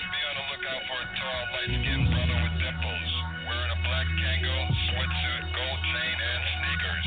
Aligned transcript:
be 0.09 0.21
on 0.25 0.41
look 0.49 0.65
out 0.65 0.81
for 0.89 0.97
a 0.97 1.09
troll 1.13 1.45
by 1.53 1.69
his 1.69 1.85
kinsoner 1.85 2.39
with 2.41 2.57
dapples 2.65 3.13
wearing 3.45 3.77
a 3.77 3.81
black 3.85 4.09
kangol 4.09 4.65
sweatsuit 4.89 5.45
gold 5.53 5.81
chain 5.85 6.17
and 6.17 6.49
sneakers 6.57 7.05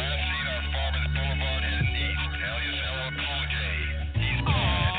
we're 0.00 0.16
seeing 0.16 0.48
our 0.48 0.64
father 0.72 1.04
fall 1.12 1.28
around 1.28 1.60
in 1.60 1.84
these 1.92 2.20
Italian 2.40 2.72
leather 2.80 3.20
he's 4.16 4.40
on 4.48 4.96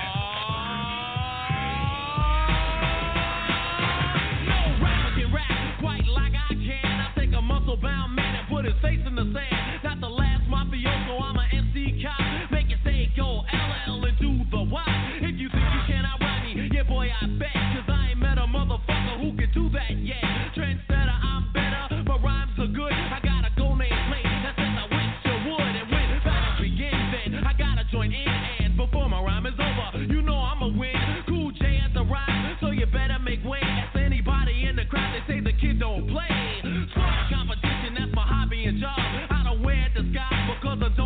no 4.46 4.62
rocking 4.78 5.34
rap 5.34 5.58
quite 5.82 6.06
like 6.06 6.38
i 6.38 6.54
can 6.54 7.02
i 7.02 7.10
think 7.18 7.34
a 7.34 7.42
muscle 7.42 7.82
bound 7.82 8.14
man 8.14 8.36
and 8.36 8.46
put 8.48 8.62
his 8.64 8.78
face 8.84 9.02
in 9.08 9.16
the 9.18 9.26
sand. 9.34 9.61
Disguise 40.76 41.01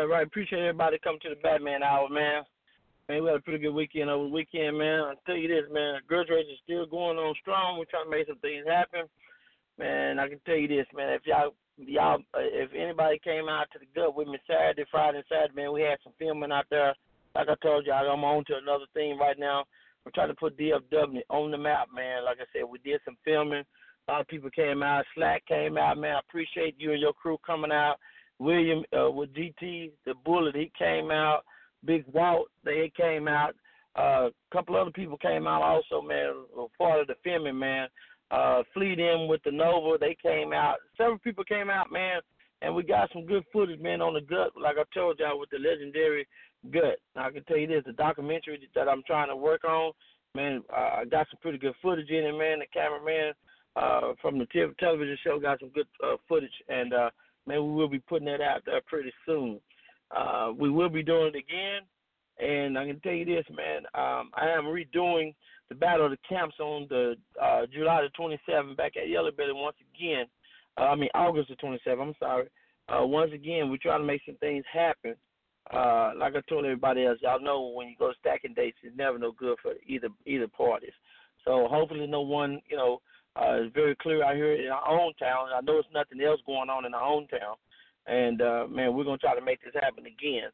right, 0.00 0.08
right. 0.08 0.26
Appreciate 0.26 0.60
everybody 0.60 0.98
coming 1.02 1.20
to 1.22 1.30
the 1.30 1.40
Batman 1.42 1.82
Hour, 1.82 2.08
man. 2.08 2.42
Man, 3.08 3.22
we 3.22 3.28
had 3.28 3.38
a 3.38 3.40
pretty 3.40 3.58
good 3.58 3.74
weekend 3.74 4.08
over 4.08 4.24
the 4.24 4.30
weekend, 4.30 4.78
man. 4.78 5.00
I'll 5.00 5.20
tell 5.26 5.36
you 5.36 5.48
this, 5.48 5.68
man. 5.72 6.00
Race 6.08 6.46
is 6.50 6.58
still 6.64 6.86
going 6.86 7.18
on 7.18 7.34
strong. 7.40 7.78
We're 7.78 7.90
trying 7.90 8.04
to 8.06 8.10
make 8.10 8.26
some 8.26 8.38
things 8.38 8.64
happen. 8.66 9.06
Man, 9.78 10.18
I 10.18 10.28
can 10.28 10.40
tell 10.46 10.56
you 10.56 10.68
this, 10.68 10.86
man. 10.94 11.12
If 11.12 11.22
y'all, 11.26 11.54
y'all, 11.76 12.20
if 12.34 12.70
anybody 12.72 13.20
came 13.22 13.48
out 13.48 13.66
to 13.72 13.78
the 13.78 13.86
gut 13.94 14.14
with 14.14 14.28
me 14.28 14.38
Saturday, 14.46 14.84
Friday, 14.90 15.18
and 15.18 15.26
Saturday, 15.28 15.54
man, 15.54 15.72
we 15.72 15.82
had 15.82 15.98
some 16.04 16.12
filming 16.18 16.52
out 16.52 16.66
there. 16.70 16.94
Like 17.34 17.48
I 17.48 17.54
told 17.62 17.86
you, 17.86 17.92
I'm 17.92 18.24
on 18.24 18.44
to 18.46 18.56
another 18.56 18.86
thing 18.94 19.18
right 19.18 19.38
now. 19.38 19.64
We're 20.04 20.12
trying 20.12 20.28
to 20.28 20.34
put 20.34 20.58
DFW 20.58 21.20
on 21.28 21.50
the 21.50 21.58
map, 21.58 21.88
man. 21.94 22.24
Like 22.24 22.38
I 22.40 22.48
said, 22.52 22.64
we 22.68 22.78
did 22.78 23.00
some 23.04 23.16
filming. 23.24 23.64
A 24.08 24.12
lot 24.12 24.20
of 24.20 24.28
people 24.28 24.50
came 24.50 24.82
out. 24.82 25.04
Slack 25.14 25.44
came 25.46 25.76
out, 25.76 25.98
man. 25.98 26.16
I 26.16 26.20
appreciate 26.20 26.74
you 26.78 26.92
and 26.92 27.00
your 27.00 27.12
crew 27.12 27.38
coming 27.46 27.72
out. 27.72 27.96
William 28.40 28.82
uh, 28.98 29.10
with 29.10 29.34
GT, 29.34 29.92
the 30.06 30.14
Bullet, 30.24 30.56
he 30.56 30.72
came 30.76 31.10
out. 31.10 31.42
Big 31.84 32.04
Walt, 32.12 32.48
they 32.64 32.90
came 32.96 33.28
out. 33.28 33.54
A 33.96 34.00
uh, 34.00 34.30
couple 34.52 34.76
other 34.76 34.90
people 34.90 35.18
came 35.18 35.46
out 35.46 35.62
also, 35.62 36.00
man. 36.00 36.32
Part 36.78 37.00
of 37.00 37.06
the 37.06 37.14
filming, 37.22 37.58
man. 37.58 37.88
Uh, 38.30 38.62
Fleet 38.72 38.98
in 38.98 39.26
with 39.28 39.42
the 39.44 39.50
Nova, 39.50 39.98
they 39.98 40.16
came 40.22 40.52
out. 40.52 40.76
Several 40.96 41.18
people 41.18 41.44
came 41.44 41.68
out, 41.68 41.92
man, 41.92 42.20
and 42.62 42.74
we 42.74 42.82
got 42.82 43.10
some 43.12 43.26
good 43.26 43.44
footage, 43.52 43.80
man, 43.80 44.00
on 44.00 44.14
the 44.14 44.20
gut. 44.20 44.52
Like 44.60 44.76
I 44.78 44.84
told 44.94 45.18
y'all, 45.18 45.38
with 45.38 45.50
the 45.50 45.58
legendary 45.58 46.26
gut. 46.72 46.98
Now, 47.16 47.26
I 47.26 47.32
can 47.32 47.44
tell 47.44 47.56
you 47.58 47.66
this: 47.66 47.82
the 47.84 47.92
documentary 47.92 48.60
that 48.74 48.88
I'm 48.88 49.02
trying 49.06 49.28
to 49.28 49.36
work 49.36 49.64
on, 49.64 49.92
man, 50.34 50.62
I 50.74 51.04
got 51.10 51.26
some 51.30 51.40
pretty 51.42 51.58
good 51.58 51.74
footage 51.82 52.08
in 52.08 52.24
it, 52.24 52.38
man. 52.38 52.60
The 52.60 52.66
cameraman 52.72 53.34
uh, 53.76 54.12
from 54.22 54.38
the 54.38 54.46
te- 54.46 54.74
television 54.78 55.18
show 55.24 55.40
got 55.40 55.60
some 55.60 55.70
good 55.70 55.88
uh, 56.04 56.16
footage, 56.28 56.50
and 56.68 56.94
uh, 56.94 57.10
man, 57.50 57.66
we 57.66 57.72
will 57.72 57.88
be 57.88 57.98
putting 57.98 58.26
that 58.26 58.40
out 58.40 58.62
there 58.64 58.80
pretty 58.86 59.12
soon. 59.26 59.60
Uh, 60.16 60.52
we 60.56 60.70
will 60.70 60.88
be 60.88 61.02
doing 61.02 61.32
it 61.34 61.36
again, 61.36 61.82
and 62.38 62.78
I 62.78 62.86
can 62.86 63.00
tell 63.00 63.12
you 63.12 63.24
this, 63.24 63.44
man. 63.54 63.78
Um, 63.94 64.30
I 64.34 64.48
am 64.48 64.64
redoing 64.64 65.34
the 65.68 65.74
Battle 65.74 66.06
of 66.06 66.12
the 66.12 66.18
Camps 66.28 66.56
on 66.60 66.86
the 66.88 67.16
uh, 67.40 67.62
July 67.72 68.02
the 68.02 68.38
27th 68.50 68.76
back 68.76 68.96
at 68.96 69.08
Yellow 69.08 69.30
Belly 69.30 69.52
once 69.52 69.76
again. 69.94 70.26
Uh, 70.78 70.84
I 70.84 70.96
mean 70.96 71.10
August 71.14 71.48
the 71.48 71.56
27th. 71.56 72.02
I'm 72.02 72.14
sorry. 72.18 72.48
Uh, 72.88 73.06
once 73.06 73.30
again, 73.32 73.70
we're 73.70 73.76
trying 73.76 74.00
to 74.00 74.06
make 74.06 74.22
some 74.26 74.36
things 74.36 74.64
happen. 74.72 75.14
Uh, 75.72 76.12
like 76.16 76.34
I 76.34 76.40
told 76.48 76.64
everybody 76.64 77.06
else, 77.06 77.18
y'all 77.22 77.40
know 77.40 77.72
when 77.74 77.88
you 77.88 77.94
go 77.96 78.12
stacking 78.18 78.54
dates, 78.54 78.78
it's 78.82 78.96
never 78.96 79.18
no 79.18 79.30
good 79.32 79.58
for 79.62 79.74
either 79.86 80.08
either 80.26 80.48
parties. 80.48 80.92
So 81.44 81.68
hopefully, 81.70 82.06
no 82.06 82.22
one, 82.22 82.60
you 82.68 82.76
know, 82.76 83.00
uh, 83.36 83.62
is 83.62 83.72
very 83.74 83.96
clear 83.96 84.24
out 84.24 84.36
here 84.36 84.54
in 84.54 84.68
our 84.68 85.00
own 85.00 85.12
town. 85.14 85.48
I 85.54 85.60
know 85.60 85.78
it's 85.78 85.88
nothing 85.92 86.20
else 86.20 86.40
going 86.46 86.70
on 86.70 86.84
in 86.84 86.94
our 86.94 87.02
own 87.02 87.26
town, 87.28 87.56
and 88.06 88.42
uh, 88.42 88.66
man, 88.68 88.94
we're 88.94 89.04
gonna 89.04 89.18
try 89.18 89.34
to 89.34 89.44
make 89.44 89.62
this 89.62 89.74
happen 89.74 90.06
again. 90.06 90.50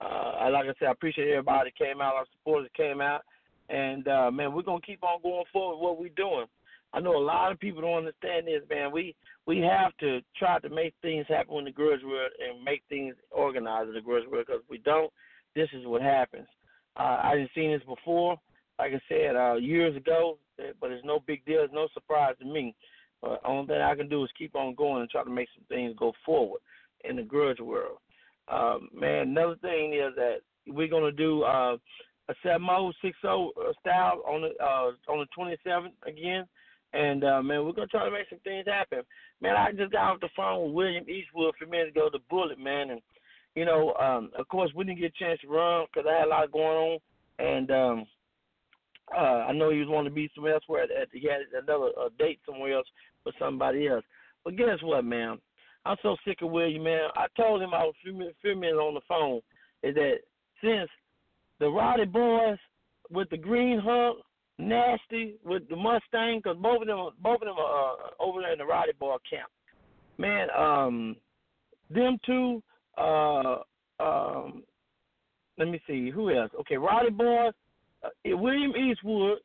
Uh, 0.00 0.48
like 0.50 0.64
I 0.64 0.74
said, 0.78 0.88
I 0.88 0.92
appreciate 0.92 1.30
everybody 1.30 1.70
that 1.70 1.84
came 1.84 2.00
out, 2.00 2.14
our 2.14 2.26
supporters 2.32 2.70
came 2.76 3.00
out, 3.00 3.22
and 3.68 4.06
uh, 4.08 4.30
man, 4.30 4.52
we're 4.52 4.62
gonna 4.62 4.80
keep 4.80 5.02
on 5.02 5.22
going 5.22 5.44
forward 5.52 5.76
with 5.76 5.82
what 5.82 6.00
we're 6.00 6.10
doing. 6.16 6.46
I 6.92 7.00
know 7.00 7.16
a 7.16 7.22
lot 7.22 7.52
of 7.52 7.60
people 7.60 7.82
don't 7.82 7.98
understand 7.98 8.46
this, 8.46 8.62
man. 8.68 8.90
We 8.92 9.14
we 9.46 9.58
have 9.58 9.96
to 9.98 10.20
try 10.36 10.58
to 10.58 10.68
make 10.68 10.94
things 11.02 11.26
happen 11.28 11.58
in 11.58 11.64
the 11.64 11.70
grudge 11.70 12.02
world 12.04 12.30
and 12.38 12.64
make 12.64 12.82
things 12.88 13.14
organized 13.30 13.88
in 13.88 13.94
the 13.94 14.00
grudge 14.00 14.26
world. 14.30 14.46
Because 14.46 14.62
if 14.64 14.70
we 14.70 14.78
don't, 14.78 15.12
this 15.54 15.68
is 15.72 15.86
what 15.86 16.02
happens. 16.02 16.46
Uh, 16.96 17.20
I 17.22 17.34
didn't 17.36 17.50
seen 17.54 17.70
this 17.70 17.82
before, 17.86 18.38
like 18.80 18.92
I 18.94 19.00
said 19.08 19.36
uh, 19.36 19.56
years 19.56 19.94
ago, 19.94 20.38
but 20.80 20.90
it's 20.90 21.04
no 21.04 21.20
big 21.26 21.44
deal. 21.44 21.62
It's 21.62 21.74
no 21.74 21.88
surprise 21.92 22.34
to 22.40 22.46
me. 22.46 22.74
But 23.20 23.42
only 23.44 23.66
thing 23.66 23.80
I 23.82 23.94
can 23.94 24.08
do 24.08 24.24
is 24.24 24.30
keep 24.38 24.56
on 24.56 24.74
going 24.74 25.02
and 25.02 25.10
try 25.10 25.22
to 25.22 25.30
make 25.30 25.48
some 25.54 25.64
things 25.68 25.94
go 25.98 26.12
forward 26.24 26.60
in 27.04 27.16
the 27.16 27.22
grudge 27.22 27.60
world. 27.60 27.98
Um, 28.48 28.88
man, 28.94 29.28
another 29.28 29.56
thing 29.56 29.92
is 29.92 30.14
that 30.16 30.38
we're 30.66 30.88
gonna 30.88 31.12
do 31.12 31.42
uh, 31.42 31.76
a 32.28 32.34
7 32.42 32.66
6 33.02 33.18
style 33.18 34.22
on 34.26 34.40
the 34.42 34.50
uh, 34.62 35.12
on 35.12 35.26
the 35.26 35.26
27th 35.66 35.92
again. 36.06 36.46
And 36.92 37.22
uh, 37.22 37.42
man, 37.42 37.64
we're 37.64 37.72
gonna 37.72 37.86
try 37.86 38.06
to 38.06 38.10
make 38.10 38.28
some 38.30 38.40
things 38.40 38.66
happen. 38.66 39.02
Man, 39.42 39.56
I 39.56 39.72
just 39.72 39.92
got 39.92 40.12
off 40.12 40.20
the 40.20 40.30
phone 40.34 40.64
with 40.64 40.74
William 40.74 41.04
Eastwood 41.08 41.54
a 41.54 41.58
few 41.58 41.70
minutes 41.70 41.90
ago, 41.90 42.08
the 42.10 42.18
Bullet 42.30 42.58
man, 42.58 42.90
and 42.90 43.00
you 43.54 43.64
know, 43.66 43.92
um, 43.94 44.30
of 44.38 44.48
course, 44.48 44.70
we 44.74 44.84
didn't 44.84 45.00
get 45.00 45.12
a 45.14 45.24
chance 45.24 45.40
to 45.40 45.48
run 45.48 45.86
because 45.92 46.08
I 46.08 46.18
had 46.18 46.26
a 46.26 46.30
lot 46.30 46.52
going 46.52 46.64
on, 46.64 46.98
and 47.38 47.70
um, 47.70 48.06
uh, 49.16 49.46
I 49.48 49.52
know 49.52 49.70
he 49.70 49.78
was 49.78 49.88
wanting 49.88 50.10
to 50.10 50.14
be 50.14 50.30
somewhere 50.34 50.54
else 50.54 50.64
where 50.66 50.84
at, 50.84 51.08
he 51.12 51.28
had 51.28 51.40
another 51.62 51.90
uh, 52.00 52.08
date 52.18 52.40
somewhere 52.46 52.74
else 52.74 52.86
with 53.24 53.34
somebody 53.38 53.88
else. 53.88 54.04
But 54.44 54.56
guess 54.56 54.78
what, 54.82 55.04
man? 55.04 55.38
I'm 55.84 55.96
so 56.02 56.16
sick 56.26 56.38
of 56.42 56.50
William, 56.50 56.84
man. 56.84 57.08
I 57.16 57.26
told 57.36 57.62
him 57.62 57.74
I 57.74 57.84
was 57.84 57.94
few 58.02 58.12
minutes, 58.12 58.36
few 58.42 58.54
minutes 58.54 58.78
on 58.78 58.94
the 58.94 59.00
phone 59.08 59.40
is 59.82 59.94
that 59.94 60.16
since 60.62 60.90
the 61.58 61.68
Roddy 61.68 62.04
boys 62.04 62.58
with 63.10 63.30
the 63.30 63.36
green 63.36 63.78
hunk 63.78 64.18
nasty 64.60 65.36
with 65.44 65.68
the 65.68 65.76
Mustang 65.76 66.38
because 66.38 66.56
both 66.60 66.82
of 66.82 66.86
them, 66.86 67.08
both 67.22 67.40
of 67.40 67.48
them 67.48 67.56
are 67.58 67.92
uh, 67.92 68.22
over 68.22 68.40
there 68.42 68.52
in 68.52 68.58
the 68.58 68.64
Roddy 68.64 68.92
Boy 68.98 69.16
camp. 69.28 69.50
Man, 70.18 70.48
um, 70.56 71.16
them 71.88 72.18
two. 72.24 72.62
Uh, 72.98 73.56
um, 73.98 74.62
let 75.58 75.68
me 75.68 75.80
see 75.86 76.10
who 76.10 76.30
else. 76.30 76.50
Okay, 76.60 76.76
Roddy 76.76 77.10
Boys, 77.10 77.52
William 78.24 78.72
Eastwood, 78.76 79.38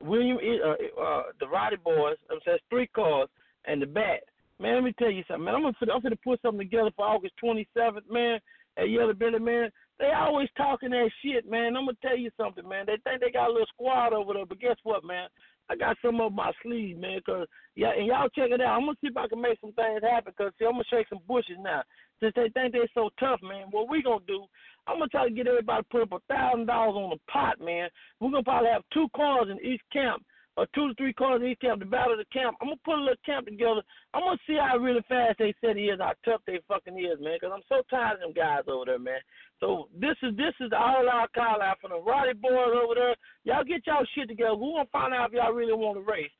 William, 0.00 0.38
uh, 0.38 1.00
uh, 1.00 1.22
the 1.40 1.46
Roddy 1.46 1.76
Boys. 1.76 2.16
I'm 2.30 2.38
saying 2.44 2.58
three 2.70 2.86
cars 2.88 3.28
and 3.66 3.80
the 3.80 3.86
bat. 3.86 4.20
Man, 4.58 4.76
let 4.76 4.84
me 4.84 4.94
tell 4.98 5.10
you 5.10 5.24
something, 5.26 5.44
man. 5.44 5.54
I'm 5.54 5.62
gonna, 5.62 5.92
I'm 5.92 6.02
gonna 6.02 6.16
put 6.16 6.40
something 6.42 6.60
together 6.60 6.90
for 6.94 7.06
August 7.06 7.34
27th, 7.42 8.10
man. 8.10 8.38
At 8.78 8.88
Yellow 8.88 9.12
Belly, 9.12 9.38
man. 9.38 9.70
They 9.98 10.10
always 10.16 10.48
talking 10.56 10.90
that 10.90 11.10
shit, 11.22 11.48
man. 11.48 11.76
I'm 11.76 11.86
gonna 11.86 11.96
tell 12.02 12.16
you 12.16 12.30
something, 12.36 12.66
man. 12.68 12.86
They 12.86 12.96
think 13.04 13.20
they 13.20 13.30
got 13.30 13.48
a 13.48 13.52
little 13.52 13.66
squad 13.74 14.12
over 14.12 14.34
there, 14.34 14.46
but 14.46 14.60
guess 14.60 14.76
what, 14.82 15.04
man? 15.04 15.28
I 15.70 15.76
got 15.76 15.96
some 16.04 16.20
up 16.20 16.32
my 16.32 16.52
sleeve, 16.62 16.98
man. 16.98 17.20
Cause 17.24 17.46
yeah, 17.74 17.92
and 17.96 18.06
y'all 18.06 18.28
check 18.28 18.50
it 18.50 18.60
out. 18.60 18.76
I'm 18.76 18.86
gonna 18.86 18.96
see 19.00 19.08
if 19.08 19.16
I 19.16 19.28
can 19.28 19.40
make 19.40 19.58
some 19.60 19.72
things 19.72 20.02
happen. 20.02 20.32
Cause 20.36 20.52
see, 20.58 20.66
I'm 20.66 20.72
gonna 20.72 20.84
shake 20.90 21.08
some 21.08 21.20
bushes 21.26 21.56
now. 21.60 21.82
Since 22.20 22.34
they 22.36 22.50
think 22.50 22.72
they're 22.72 22.88
so 22.94 23.10
tough, 23.18 23.40
man. 23.42 23.66
What 23.70 23.88
we 23.88 24.02
gonna 24.02 24.24
do? 24.26 24.44
I'm 24.86 24.98
gonna 24.98 25.08
try 25.08 25.28
to 25.28 25.34
get 25.34 25.46
everybody 25.46 25.82
to 25.82 25.88
put 25.90 26.02
up 26.02 26.12
a 26.12 26.32
thousand 26.32 26.66
dollars 26.66 26.96
on 26.96 27.10
the 27.10 27.18
pot, 27.30 27.60
man. 27.60 27.88
We're 28.20 28.30
gonna 28.30 28.44
probably 28.44 28.70
have 28.70 28.82
two 28.92 29.06
cars 29.14 29.48
in 29.50 29.58
each 29.64 29.80
camp 29.92 30.22
or 30.56 30.66
two 30.74 30.88
to 30.88 30.94
three 30.94 31.12
cars 31.12 31.40
in 31.40 31.48
each 31.48 31.60
camp, 31.60 31.80
the 31.80 31.86
battle 31.86 32.12
of 32.12 32.18
the 32.18 32.28
camp. 32.32 32.56
I'm 32.60 32.68
gonna 32.68 32.80
put 32.84 32.98
a 32.98 33.00
little 33.00 33.24
camp 33.24 33.46
together. 33.46 33.82
I'm 34.12 34.22
gonna 34.22 34.38
see 34.46 34.56
how 34.60 34.76
really 34.76 35.00
fast 35.08 35.38
they 35.38 35.54
said 35.60 35.76
he 35.76 35.84
is, 35.84 36.00
how 36.00 36.12
tough 36.24 36.42
they 36.46 36.60
fucking 36.68 36.98
is, 36.98 37.20
man. 37.20 37.38
Cause 37.40 37.50
I'm 37.54 37.64
so 37.68 37.82
tired 37.88 38.20
of 38.20 38.20
them 38.20 38.32
guys 38.32 38.68
over 38.68 38.84
there, 38.84 38.98
man. 38.98 39.20
So 39.60 39.88
this 39.98 40.16
is 40.22 40.36
this 40.36 40.54
is 40.60 40.72
all 40.76 41.08
our 41.08 41.28
call 41.34 41.62
out 41.62 41.80
for 41.80 41.88
the 41.88 42.00
Roddy 42.00 42.34
boys 42.34 42.76
over 42.76 42.94
there. 42.94 43.16
Y'all 43.44 43.64
get 43.64 43.86
y'all 43.86 44.06
shit 44.14 44.28
together. 44.28 44.54
We're 44.54 44.84
gonna 44.84 44.92
find 44.92 45.14
out 45.14 45.30
if 45.30 45.34
y'all 45.34 45.52
really 45.52 45.72
want 45.72 45.96
to 45.96 46.04
race. 46.04 46.30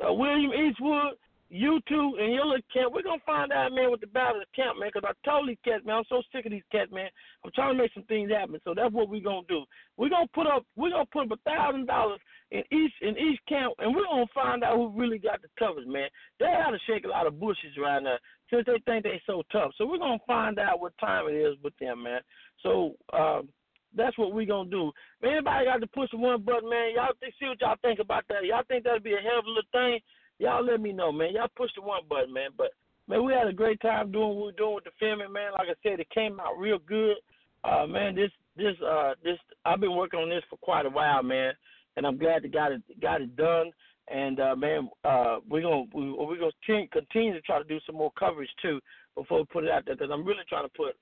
Uh, 0.00 0.12
William 0.12 0.52
Eastwood, 0.52 1.20
you 1.52 1.80
two, 1.86 2.16
and 2.18 2.32
your 2.32 2.46
little 2.46 2.64
camp. 2.72 2.94
We're 2.94 3.02
gonna 3.02 3.20
find 3.26 3.52
out, 3.52 3.72
man, 3.72 3.90
with 3.90 4.00
the 4.00 4.06
battle 4.06 4.40
of 4.40 4.46
the 4.48 4.56
camp, 4.56 4.80
man. 4.80 4.90
Cause 4.90 5.04
I 5.04 5.12
told 5.20 5.48
these 5.48 5.60
cats, 5.62 5.84
man, 5.84 5.96
I'm 5.96 6.08
so 6.08 6.22
sick 6.32 6.46
of 6.46 6.50
these 6.50 6.64
cats, 6.72 6.90
man. 6.90 7.10
I'm 7.44 7.52
trying 7.54 7.76
to 7.76 7.82
make 7.82 7.92
some 7.92 8.08
things 8.08 8.32
happen. 8.32 8.58
So 8.64 8.72
that's 8.74 8.92
what 8.92 9.10
we're 9.10 9.20
gonna 9.20 9.44
do. 9.48 9.64
We're 9.98 10.08
gonna 10.08 10.32
put 10.32 10.46
up. 10.46 10.64
We're 10.76 10.96
gonna 10.96 11.12
put 11.12 11.30
up 11.30 11.38
a 11.38 11.50
thousand 11.50 11.86
dollars 11.86 12.20
in 12.52 12.64
each 12.72 12.92
in 13.02 13.18
each 13.18 13.38
camp, 13.46 13.74
and 13.78 13.94
we're 13.94 14.08
gonna 14.08 14.32
find 14.34 14.64
out 14.64 14.76
who 14.76 14.96
really 14.96 15.18
got 15.18 15.42
the 15.42 15.48
toughest, 15.58 15.88
man. 15.88 16.08
They 16.40 16.46
to 16.46 16.78
shake 16.88 17.04
a 17.04 17.12
lot 17.12 17.26
of 17.26 17.38
bushes 17.38 17.76
right 17.76 18.02
now 18.02 18.16
since 18.48 18.64
they 18.64 18.80
think 18.86 19.04
they're 19.04 19.20
so 19.26 19.42
tough. 19.52 19.72
So 19.76 19.84
we're 19.84 19.98
gonna 19.98 20.24
find 20.26 20.58
out 20.58 20.80
what 20.80 20.96
time 20.98 21.28
it 21.28 21.36
is 21.36 21.56
with 21.62 21.76
them, 21.78 22.02
man. 22.02 22.20
So 22.62 22.96
um, 23.12 23.50
that's 23.94 24.16
what 24.16 24.32
we're 24.32 24.46
gonna 24.46 24.70
do. 24.70 24.90
Man, 25.20 25.32
anybody 25.32 25.66
got 25.66 25.80
to 25.80 25.86
push 25.88 26.08
one 26.14 26.40
button, 26.40 26.70
man. 26.70 26.96
Y'all 26.96 27.12
see 27.20 27.46
what 27.46 27.60
y'all 27.60 27.76
think 27.82 28.00
about 28.00 28.24
that. 28.30 28.44
Y'all 28.44 28.64
think 28.68 28.84
that'd 28.84 29.04
be 29.04 29.12
a 29.12 29.20
hell 29.20 29.40
of 29.40 29.44
a 29.44 29.48
little 29.48 29.68
thing? 29.72 30.00
Y'all 30.42 30.64
let 30.64 30.80
me 30.80 30.92
know, 30.92 31.12
man. 31.12 31.34
Y'all 31.34 31.48
push 31.56 31.70
the 31.76 31.82
one 31.82 32.02
button, 32.08 32.32
man. 32.32 32.50
But 32.56 32.72
man, 33.08 33.24
we 33.24 33.32
had 33.32 33.46
a 33.46 33.52
great 33.52 33.80
time 33.80 34.10
doing 34.10 34.34
what 34.34 34.44
we 34.44 34.48
are 34.50 34.56
doing 34.56 34.74
with 34.74 34.84
the 34.84 34.90
filming, 34.98 35.32
man. 35.32 35.52
Like 35.52 35.68
I 35.68 35.74
said, 35.82 36.00
it 36.00 36.10
came 36.10 36.40
out 36.40 36.58
real 36.58 36.78
good. 36.78 37.16
Uh, 37.64 37.86
man, 37.86 38.14
this 38.14 38.30
this 38.56 38.74
uh 38.84 39.12
this 39.22 39.38
I've 39.64 39.80
been 39.80 39.96
working 39.96 40.20
on 40.20 40.28
this 40.28 40.42
for 40.50 40.56
quite 40.56 40.84
a 40.84 40.90
while, 40.90 41.22
man 41.22 41.54
and 41.96 42.06
I'm 42.06 42.18
glad 42.18 42.42
to 42.42 42.48
got 42.48 42.72
it 42.72 42.82
got 43.00 43.20
it 43.20 43.36
done. 43.36 43.70
And 44.12 44.40
uh, 44.40 44.56
man, 44.56 44.88
uh, 45.04 45.38
we're 45.48 45.62
gonna 45.62 45.84
we, 45.94 46.12
we're 46.12 46.38
gonna 46.38 46.88
continue 46.88 47.32
to 47.34 47.40
try 47.42 47.58
to 47.58 47.68
do 47.68 47.78
some 47.86 47.96
more 47.96 48.12
coverage 48.18 48.50
too 48.60 48.80
before 49.16 49.38
we 49.38 49.44
put 49.44 49.64
it 49.64 49.70
out 49.70 49.84
there 49.86 49.94
because 49.94 50.10
I'm 50.12 50.24
really 50.24 50.44
trying 50.48 50.66
to 50.66 50.72
put 50.76 50.96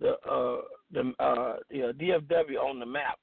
the 0.00 0.12
uh, 0.28 0.60
the 0.92 1.12
uh, 1.22 1.56
the 1.70 1.88
uh, 1.88 1.92
DFW 1.92 2.58
on 2.62 2.78
the 2.78 2.86
map. 2.86 3.18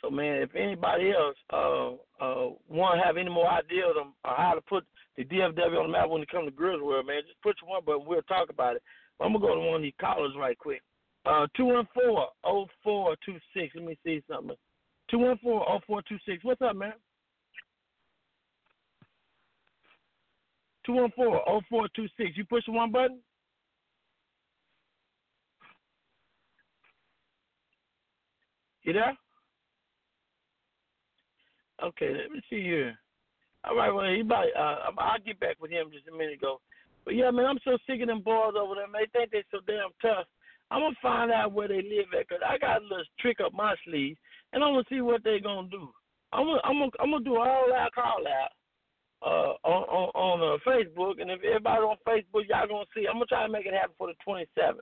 So 0.00 0.10
man, 0.10 0.42
if 0.42 0.54
anybody 0.54 1.12
else 1.12 1.36
uh, 1.52 1.92
uh, 2.22 2.50
want 2.68 3.00
to 3.00 3.06
have 3.06 3.16
any 3.16 3.30
more 3.30 3.50
ideas 3.50 3.94
on 3.98 4.12
how 4.22 4.54
to 4.54 4.60
put 4.62 4.84
the 5.16 5.24
DFW 5.24 5.78
on 5.78 5.86
the 5.86 5.92
map 5.92 6.08
when 6.08 6.22
it 6.22 6.28
comes 6.28 6.46
to 6.46 6.50
Grudge 6.50 6.80
World, 6.80 7.06
man, 7.06 7.22
just 7.26 7.40
put 7.42 7.56
one 7.64 7.84
button. 7.84 8.04
We'll 8.06 8.22
talk 8.22 8.50
about 8.50 8.76
it. 8.76 8.82
But 9.18 9.26
I'm 9.26 9.32
gonna 9.32 9.46
go 9.46 9.54
to 9.54 9.60
one 9.60 9.76
of 9.76 9.82
these 9.82 9.92
callers 10.00 10.32
right 10.38 10.58
quick. 10.58 10.82
Uh, 11.24 11.46
two 11.56 11.66
one 11.66 11.88
four 11.94 12.28
oh 12.44 12.66
four 12.82 13.16
two 13.24 13.36
six. 13.54 13.74
Let 13.74 13.84
me 13.84 13.98
see 14.04 14.22
something. 14.28 14.56
Two 15.10 15.18
one 15.18 15.38
four 15.42 15.68
oh 15.68 15.78
four 15.86 16.02
two 16.08 16.18
six. 16.26 16.42
What's 16.44 16.62
up, 16.62 16.76
man? 16.76 16.94
Two 20.84 20.94
one 20.94 21.12
four 21.14 21.48
oh 21.48 21.60
four 21.70 21.88
two 21.94 22.06
six. 22.16 22.36
You 22.36 22.44
push 22.44 22.64
one 22.66 22.90
button. 22.90 23.20
You 28.82 28.92
there? 28.92 29.16
Okay, 31.82 32.10
let 32.10 32.30
me 32.30 32.40
see 32.50 32.62
here. 32.62 32.98
All 33.68 33.76
right, 33.76 33.90
well, 33.90 34.04
he 34.04 34.22
uh, 34.22 34.90
I'll 34.98 35.18
get 35.24 35.40
back 35.40 35.56
with 35.60 35.70
him 35.70 35.90
just 35.92 36.08
a 36.08 36.12
minute 36.12 36.34
ago. 36.34 36.60
But 37.04 37.14
yeah, 37.14 37.30
man, 37.30 37.46
I'm 37.46 37.58
so 37.64 37.76
sick 37.86 38.00
of 38.00 38.08
them 38.08 38.20
boys 38.20 38.54
over 38.58 38.74
there. 38.76 38.86
They 38.92 39.10
think 39.12 39.30
they're 39.30 39.44
so 39.50 39.58
damn 39.66 39.92
tough. 40.00 40.26
I'm 40.70 40.80
gonna 40.80 40.96
find 41.02 41.30
out 41.30 41.52
where 41.52 41.68
they 41.68 41.82
live 41.82 42.08
at, 42.18 42.28
cause 42.28 42.40
I 42.46 42.58
got 42.58 42.80
a 42.80 42.84
little 42.84 43.04
trick 43.20 43.38
up 43.44 43.52
my 43.52 43.74
sleeve 43.84 44.16
and 44.54 44.62
I'm 44.62 44.72
gonna 44.72 44.84
see 44.88 45.00
what 45.00 45.22
they're 45.24 45.40
gonna 45.40 45.68
do. 45.68 45.90
I'm 46.32 46.46
gonna 46.46 46.60
I'm 46.64 46.78
gonna 46.78 46.90
I'm 47.00 47.10
gonna 47.10 47.24
do 47.24 47.36
all 47.36 47.66
that 47.68 47.92
call 47.94 48.22
out 48.26 48.52
uh, 49.22 49.68
on 49.68 49.82
on, 49.90 50.08
on 50.14 50.38
uh, 50.40 50.58
Facebook, 50.66 51.20
and 51.20 51.30
if 51.30 51.42
everybody 51.42 51.82
on 51.82 51.96
Facebook, 52.06 52.48
y'all 52.48 52.68
gonna 52.68 52.86
see. 52.94 53.06
I'm 53.06 53.16
gonna 53.16 53.26
try 53.26 53.42
to 53.44 53.52
make 53.52 53.66
it 53.66 53.74
happen 53.74 53.94
for 53.98 54.08
the 54.08 54.14
27th, 54.26 54.78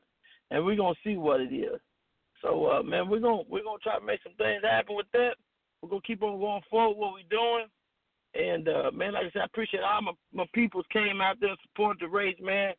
and 0.51 0.65
we're 0.65 0.77
gonna 0.77 0.95
see 1.03 1.17
what 1.17 1.41
it 1.41 1.53
is. 1.53 1.81
So, 2.43 2.67
uh, 2.67 2.83
man, 2.83 3.09
we're 3.09 3.21
gonna 3.21 3.43
we're 3.49 3.65
gonna 3.65 3.79
try 3.83 3.99
to 3.99 4.05
make 4.05 4.21
some 4.23 4.37
things 4.37 4.63
happen 4.63 4.95
with 4.95 5.11
that. 5.15 5.37
We're 5.81 5.89
gonna 5.89 6.07
keep 6.07 6.23
on 6.23 6.39
going 6.39 6.63
forward 6.71 6.97
what 6.97 7.15
we're 7.15 7.31
doing. 7.31 7.67
And 8.35 8.69
uh, 8.69 8.91
man, 8.95 9.13
like 9.13 9.27
I 9.27 9.31
said, 9.33 9.43
I 9.43 9.45
appreciate 9.47 9.83
all 9.83 10.03
my 10.03 10.13
my 10.33 10.47
peoples 10.55 10.87
came 10.93 11.21
out 11.21 11.37
there 11.41 11.55
support 11.63 11.99
the 12.01 12.09
race, 12.09 12.37
man. 12.41 12.73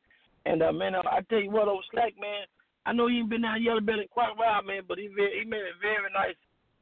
And 0.46 0.62
uh, 0.64 0.72
man, 0.72 0.96
I 0.96 1.22
tell 1.30 1.40
you 1.40 1.52
what, 1.52 1.68
old 1.68 1.86
Slack, 1.92 2.14
man, 2.20 2.46
I 2.86 2.94
know 2.94 3.08
you 3.08 3.20
ain't 3.20 3.30
been 3.30 3.44
down 3.44 3.64
Yellow 3.64 3.80
Belly 3.80 4.08
quite 4.12 4.32
a 4.32 4.36
while, 4.36 4.64
man, 4.64 4.82
but 4.88 4.98
he 4.98 5.08
very, 5.08 5.40
he 5.40 5.46
made 5.46 5.62
a 5.62 5.78
very 5.82 6.12
nice 6.14 6.36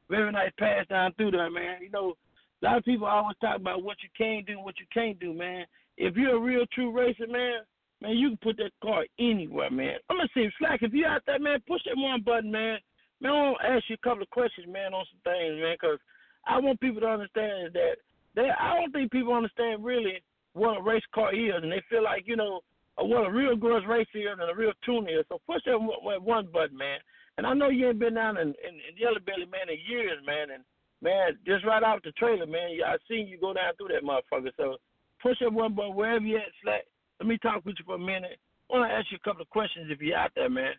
very 0.10 0.32
nice 0.32 0.52
pass 0.60 0.86
down 0.90 1.14
through 1.14 1.32
there, 1.32 1.50
man. 1.50 1.78
You 1.82 1.90
know, 1.90 2.14
a 2.62 2.66
lot 2.66 2.78
of 2.78 2.86
people 2.86 3.08
always 3.08 3.38
talk 3.40 3.56
about 3.56 3.84
what 3.84 3.98
you 4.04 4.10
can 4.18 4.44
do 4.46 4.54
and 4.54 4.66
what 4.66 4.80
you 4.80 4.86
can't 4.94 5.20
do, 5.20 5.34
man. 5.34 5.66
If 5.98 6.16
you're 6.16 6.36
a 6.36 6.40
real 6.40 6.66
true 6.74 6.92
racer, 6.92 7.28
man, 7.28 7.62
man, 8.02 8.18
you 8.18 8.30
can 8.30 8.38
put 8.38 8.58
that 8.58 8.72
car 8.82 9.06
anywhere, 9.20 9.72
man. 9.72 9.96
I'm 10.10 10.18
gonna 10.18 10.30
say, 10.34 10.52
Slack, 10.60 10.82
if 10.82 10.94
you 10.94 11.06
out 11.06 11.22
there, 11.26 11.40
man, 11.40 11.60
push 11.68 11.82
that 11.86 11.98
one 11.98 12.22
button, 12.22 12.52
man. 12.52 12.78
Man, 13.22 13.32
I 13.32 13.36
want 13.36 13.58
to 13.62 13.68
ask 13.70 13.84
you 13.88 13.96
a 13.96 14.06
couple 14.06 14.24
of 14.24 14.30
questions, 14.32 14.68
man, 14.68 14.94
on 14.94 15.06
some 15.12 15.22
things, 15.24 15.62
man, 15.62 15.76
because 15.80 16.00
I 16.46 16.60
want 16.60 16.82
people 16.82 17.02
to 17.02 17.08
understand 17.08 17.74
that 17.74 17.96
they, 18.36 18.50
I 18.60 18.76
don't 18.76 18.92
think 18.92 19.12
people 19.12 19.34
understand 19.34 19.84
really 19.84 20.24
what 20.54 20.78
a 20.78 20.82
race 20.82 21.04
car 21.14 21.34
is, 21.34 21.54
and 21.62 21.72
they 21.72 21.82
feel 21.90 22.04
like, 22.04 22.24
you 22.26 22.36
know, 22.36 22.62
what 22.98 23.28
a 23.28 23.32
real 23.32 23.56
grudge 23.56 23.84
race 23.88 24.08
is 24.14 24.26
and 24.32 24.50
a 24.50 24.56
real 24.56 24.74
tune 24.86 25.08
is. 25.08 25.26
So 25.30 25.40
push 25.48 25.62
that 25.66 25.78
one 25.78 26.48
button, 26.52 26.78
man. 26.78 27.00
And 27.38 27.48
I 27.48 27.54
know 27.54 27.70
you 27.70 27.88
ain't 27.88 28.00
been 28.00 28.16
down 28.16 28.38
in, 28.38 28.50
in, 28.50 28.76
in 28.76 28.98
Yellow 28.98 29.20
Belly, 29.26 29.48
man, 29.50 29.70
in 29.70 29.80
years, 29.88 30.20
man. 30.26 30.52
And 30.52 30.64
man, 31.02 31.38
just 31.46 31.66
right 31.66 31.84
off 31.84 32.04
the 32.04 32.12
trailer, 32.12 32.46
man, 32.46 32.78
I 32.86 32.98
seen 33.10 33.28
you 33.28 33.40
go 33.40 33.54
down 33.54 33.74
through 33.78 33.90
that 33.90 34.04
motherfucker. 34.04 34.52
So 34.58 34.78
push 35.22 35.38
that 35.40 35.52
one 35.52 35.74
button 35.74 35.96
wherever 35.96 36.24
you 36.24 36.38
at, 36.38 36.52
Slack. 36.62 36.84
Let 37.20 37.28
me 37.28 37.38
talk 37.38 37.66
with 37.66 37.76
you 37.80 37.86
for 37.86 37.96
a 37.96 38.00
minute. 38.00 38.38
I 38.70 38.78
want 38.78 38.90
to 38.90 38.96
ask 38.96 39.08
you 39.12 39.18
a 39.18 39.28
couple 39.28 39.42
of 39.42 39.50
questions 39.50 39.88
if 39.90 40.02
you're 40.02 40.18
out 40.18 40.32
there, 40.36 40.50
man. 40.50 40.74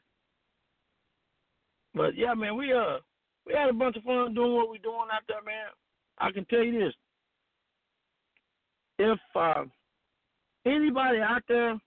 But 1.94 2.16
yeah, 2.16 2.34
man, 2.34 2.56
we 2.56 2.72
uh 2.72 2.98
we 3.46 3.52
had 3.54 3.68
a 3.68 3.72
bunch 3.72 3.96
of 3.96 4.04
fun 4.04 4.34
doing 4.34 4.54
what 4.54 4.70
we're 4.70 4.78
doing 4.78 5.12
out 5.12 5.22
there, 5.28 5.42
man. 5.44 5.66
I 6.18 6.30
can 6.30 6.44
tell 6.46 6.62
you 6.62 6.72
this: 6.78 6.94
if 9.02 9.18
uh, 9.34 9.64
anybody 10.64 11.18
out 11.18 11.42
there 11.48 11.78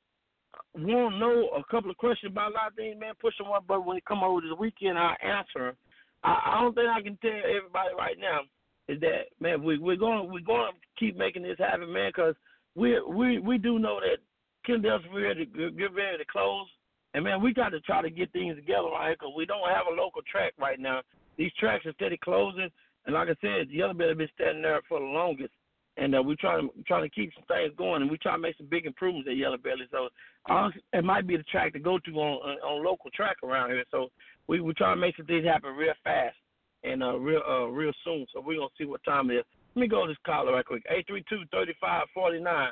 want 0.75 1.15
to 1.15 1.19
know 1.19 1.49
a 1.55 1.63
couple 1.71 1.89
of 1.89 1.97
questions 1.97 2.31
about 2.31 2.51
a 2.51 2.55
lot 2.55 2.67
of 2.67 2.75
things, 2.75 2.99
man, 2.99 3.13
push 3.21 3.37
them 3.37 3.49
one 3.49 3.61
button 3.67 3.85
when 3.85 3.97
they 3.97 4.03
come 4.07 4.23
over 4.23 4.41
this 4.41 4.59
weekend, 4.59 4.97
I'll 4.97 5.15
answer. 5.23 5.75
I, 6.23 6.41
I 6.45 6.61
don't 6.61 6.75
think 6.75 6.87
I 6.89 7.01
can 7.01 7.17
tell 7.21 7.31
everybody 7.31 7.95
right 7.97 8.17
now 8.19 8.41
is 8.87 8.99
that 8.99 9.31
man, 9.39 9.63
we 9.63 9.77
we're 9.77 9.95
going 9.95 10.31
we're 10.31 10.45
going 10.45 10.71
to 10.73 10.99
keep 10.99 11.17
making 11.17 11.43
this 11.43 11.57
happen, 11.57 11.91
man, 11.91 12.09
because 12.09 12.35
we 12.75 13.01
we 13.01 13.39
we 13.39 13.57
do 13.57 13.79
know 13.79 13.99
that 13.99 14.19
Kim 14.65 14.81
Delson 14.81 15.13
ready 15.13 15.45
to 15.45 15.71
get 15.71 15.93
ready 15.93 16.17
to 16.17 16.25
close, 16.31 16.67
and 17.13 17.23
man, 17.23 17.41
we 17.41 17.53
got 17.53 17.69
to 17.69 17.79
try 17.81 18.01
to 18.01 18.09
get 18.09 18.31
things 18.33 18.55
together 18.55 18.89
right 18.91 19.07
here 19.07 19.15
because 19.19 19.33
we 19.35 19.45
don't 19.45 19.69
have 19.69 19.87
a 19.89 19.95
local 19.95 20.21
track 20.29 20.53
right 20.59 20.79
now. 20.79 21.01
These 21.37 21.51
tracks 21.59 21.85
are 21.85 21.93
steady 21.93 22.19
closing, 22.23 22.69
and 23.05 23.15
like 23.15 23.29
I 23.29 23.35
said, 23.41 23.69
the 23.71 23.81
other 23.81 24.07
have 24.07 24.17
been 24.17 24.29
standing 24.35 24.61
there 24.61 24.81
for 24.87 24.99
the 24.99 25.05
longest 25.05 25.53
and 25.97 26.15
uh, 26.15 26.21
we're 26.21 26.35
trying 26.35 26.67
to 26.67 26.83
trying 26.83 27.03
to 27.03 27.09
keep 27.09 27.31
some 27.33 27.45
things 27.47 27.73
going, 27.77 28.01
and 28.01 28.11
we 28.11 28.17
try 28.17 28.33
to 28.33 28.37
make 28.37 28.57
some 28.57 28.67
big 28.69 28.85
improvements 28.85 29.29
at 29.29 29.37
Yellow 29.37 29.57
Belly. 29.57 29.87
So 29.91 30.09
uh, 30.49 30.69
it 30.93 31.03
might 31.03 31.27
be 31.27 31.37
the 31.37 31.43
track 31.43 31.73
to 31.73 31.79
go 31.79 31.99
to 31.99 32.11
on 32.11 32.59
on 32.59 32.85
local 32.85 33.09
track 33.11 33.37
around 33.43 33.71
here. 33.71 33.83
So 33.91 34.09
we 34.47 34.59
we 34.61 34.73
try 34.73 34.93
to 34.93 34.99
make 34.99 35.15
some 35.17 35.25
things 35.25 35.45
happen 35.45 35.75
real 35.75 35.93
fast 36.03 36.35
and 36.83 37.01
uh, 37.01 37.17
real 37.17 37.41
uh, 37.47 37.65
real 37.65 37.93
soon. 38.03 38.25
So 38.33 38.41
we're 38.41 38.57
gonna 38.57 38.69
see 38.77 38.85
what 38.85 39.03
time 39.03 39.31
it 39.31 39.35
is. 39.35 39.45
Let 39.75 39.81
me 39.81 39.87
go 39.87 40.05
to 40.05 40.11
this 40.11 40.17
caller 40.25 40.53
right 40.53 40.65
quick. 40.65 40.83
Eight 40.89 41.07
three 41.07 41.23
two 41.29 41.43
thirty 41.51 41.73
five 41.79 42.05
forty 42.13 42.39
nine. 42.39 42.71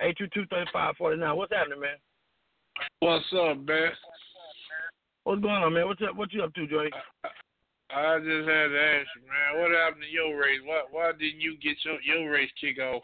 Eight 0.00 0.16
two 0.16 0.28
two 0.32 0.46
thirty 0.46 0.70
five 0.72 0.96
forty 0.96 1.18
nine. 1.18 1.36
What's 1.36 1.52
happening, 1.52 1.80
man? 1.80 1.96
What's 3.00 3.26
up, 3.32 3.58
man? 3.66 3.90
What's 5.24 5.42
going 5.42 5.54
on, 5.54 5.74
man? 5.74 5.86
What's 5.86 6.00
up? 6.02 6.16
What 6.16 6.32
you 6.32 6.42
up 6.42 6.54
to, 6.54 6.66
Joey? 6.66 6.90
I 7.94 8.18
just 8.18 8.48
had 8.48 8.68
to 8.68 8.80
ask 8.80 9.08
you, 9.16 9.22
man, 9.26 9.60
what 9.60 9.70
happened 9.72 10.02
to 10.02 10.10
your 10.10 10.38
race? 10.38 10.60
Why 10.64 10.82
why 10.90 11.12
didn't 11.12 11.40
you 11.40 11.56
get 11.58 11.76
your 11.84 12.00
your 12.02 12.30
race 12.30 12.50
kick 12.60 12.78
off? 12.78 13.02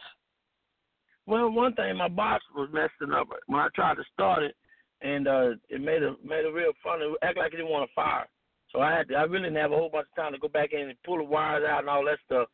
Well, 1.27 1.51
one 1.51 1.75
thing, 1.75 1.97
my 1.97 2.09
box 2.09 2.45
was 2.55 2.69
messing 2.73 3.13
up 3.13 3.29
when 3.47 3.61
I 3.61 3.69
tried 3.75 3.97
to 3.97 4.05
start 4.15 4.43
it. 4.45 4.55
and 5.03 5.29
uh, 5.29 5.51
it 5.69 5.81
made 5.81 6.03
a 6.03 6.15
made 6.25 6.45
it 6.45 6.55
real 6.55 6.73
funny. 6.83 7.05
Act 7.23 7.37
like 7.39 7.53
it 7.53 7.57
didn't 7.57 7.71
want 7.71 7.89
to 7.89 7.95
fire. 7.95 8.27
So 8.73 8.81
I 8.81 8.93
had 8.93 9.09
to, 9.09 9.15
I 9.15 9.23
really 9.23 9.45
didn't 9.45 9.63
have 9.63 9.73
a 9.73 9.77
whole 9.77 9.91
bunch 9.91 10.09
of 10.11 10.17
time 10.23 10.33
to 10.33 10.39
go 10.39 10.49
back 10.49 10.73
in 10.73 10.89
and 10.89 11.03
pull 11.05 11.19
the 11.19 11.25
wires 11.25 11.65
out 11.69 11.81
and 11.81 11.89
all 11.89 12.05
that 12.05 12.19
stuff 12.25 12.49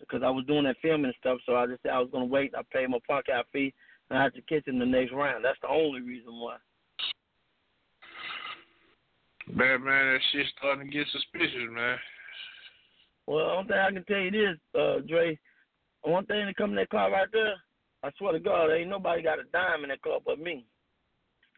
because 0.00 0.22
I 0.24 0.30
was 0.30 0.44
doing 0.46 0.64
that 0.64 0.76
filming 0.82 1.06
and 1.06 1.14
stuff. 1.18 1.38
So 1.46 1.56
I 1.56 1.66
just 1.66 1.82
said 1.82 1.92
I 1.92 1.98
was 2.00 2.10
gonna 2.12 2.26
wait. 2.26 2.54
I 2.56 2.62
paid 2.72 2.88
my 2.88 2.98
park 3.06 3.26
out 3.32 3.46
fee 3.52 3.72
and 4.10 4.18
I 4.18 4.22
had 4.24 4.34
to 4.34 4.42
catch 4.42 4.66
him 4.66 4.78
the 4.78 4.86
next 4.86 5.12
round. 5.12 5.44
That's 5.44 5.60
the 5.62 5.68
only 5.68 6.00
reason 6.00 6.34
why. 6.34 6.56
Man, 9.52 9.84
man, 9.84 10.12
that 10.12 10.20
shit's 10.32 10.50
starting 10.58 10.90
to 10.90 10.92
get 10.92 11.06
suspicious, 11.12 11.70
man. 11.70 11.96
Well, 13.26 13.56
one 13.56 13.66
thing 13.66 13.78
I 13.78 13.90
can 13.92 14.04
tell 14.04 14.18
you 14.18 14.30
this, 14.30 14.58
uh, 14.78 15.00
Dre. 15.06 15.38
One 16.02 16.26
thing 16.26 16.46
that 16.46 16.56
come 16.56 16.70
in 16.70 16.76
that 16.76 16.90
car 16.90 17.10
right 17.10 17.28
there, 17.32 17.54
I 18.02 18.10
swear 18.18 18.32
to 18.32 18.38
God, 18.38 18.70
ain't 18.70 18.90
nobody 18.90 19.22
got 19.22 19.40
a 19.40 19.44
dime 19.52 19.82
in 19.82 19.90
that 19.90 20.02
car 20.02 20.18
but 20.24 20.38
me. 20.38 20.64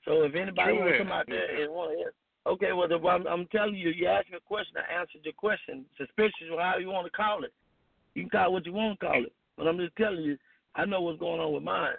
So 0.05 0.23
if 0.23 0.35
anybody 0.35 0.73
True 0.73 0.81
want 0.81 0.93
to 0.93 0.99
come 0.99 1.13
out 1.13 1.27
there 1.29 1.63
and 1.63 1.73
want 1.73 1.93
to, 1.93 2.51
okay, 2.51 2.73
well, 2.73 2.91
if 2.91 3.05
I'm, 3.05 3.27
I'm 3.27 3.47
telling 3.49 3.75
you, 3.75 3.91
you 3.91 4.07
asked 4.07 4.31
me 4.31 4.39
a 4.39 4.41
question, 4.41 4.77
I 4.77 5.01
answered 5.01 5.21
your 5.25 5.35
question. 5.35 5.85
Suspicious, 5.99 6.49
or 6.51 6.61
however 6.61 6.81
you 6.81 6.89
want 6.89 7.07
to 7.07 7.11
call 7.11 7.45
it. 7.45 7.53
You 8.15 8.23
can 8.23 8.31
call 8.31 8.47
it 8.47 8.53
what 8.53 8.67
you 8.67 8.73
want 8.73 8.99
to 8.99 9.07
call 9.07 9.23
it, 9.23 9.33
but 9.57 9.67
I'm 9.67 9.77
just 9.77 9.97
telling 9.97 10.23
you, 10.23 10.39
I 10.75 10.87
know 10.87 11.03
what's 11.03 11.21
going 11.21 11.41
on 11.41 11.53
with 11.53 11.63
mine. 11.63 11.93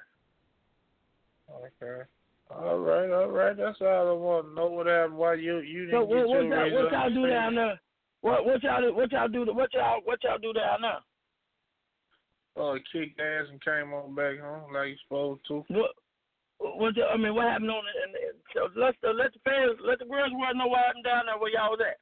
Okay. 1.82 2.04
All 2.50 2.80
right, 2.80 3.12
all 3.12 3.30
right. 3.30 3.56
That's 3.56 3.78
all 3.82 4.10
I 4.10 4.14
want 4.14 4.48
to 4.48 4.54
know. 4.56 4.68
What 4.68 4.88
happened? 4.88 5.18
Why 5.18 5.36
you 5.36 5.60
you 5.60 5.86
didn't 5.86 6.02
So 6.02 6.08
get 6.08 6.10
what, 6.10 6.28
what, 6.28 6.44
your 6.44 6.68
y'all, 6.68 6.84
what 6.84 6.92
y'all 6.92 7.14
do 7.14 7.28
down 7.28 7.56
there? 7.56 7.80
What 8.22 8.46
what 8.46 8.64
y'all 8.64 8.82
do? 8.82 8.96
What 8.96 9.12
y'all 9.12 9.28
do? 9.28 9.46
What 9.54 9.74
y'all 9.74 10.02
what 10.04 10.24
y'all 10.24 10.40
do 10.42 10.54
down 10.54 10.82
there? 10.82 11.00
Oh, 12.58 12.78
kicked 12.92 13.20
ass 13.22 13.46
and 13.52 13.64
came 13.64 13.94
on 13.94 14.16
back 14.16 14.40
home 14.40 14.74
like 14.74 14.90
you 14.90 14.96
supposed 15.06 15.42
to. 15.48 15.64
What 15.70 15.92
what 16.58 16.98
y'all- 16.98 17.14
I 17.14 17.18
mean, 17.18 17.36
what 17.36 17.48
happened 17.48 17.70
on 17.70 17.84
the? 17.86 17.94
And, 18.04 18.16
and, 18.16 18.38
so 18.54 18.68
let 18.76 18.96
the 19.02 19.14
let 19.14 19.32
the 19.32 19.40
fans 19.46 19.78
let 19.86 20.00
the 20.00 20.06
grudge 20.06 20.34
world 20.34 20.58
know 20.58 20.68
what 20.68 20.84
happened 20.86 21.06
down 21.06 21.28
there 21.28 21.38
where 21.38 21.54
y'all 21.54 21.70
was 21.70 21.86
at. 21.86 22.02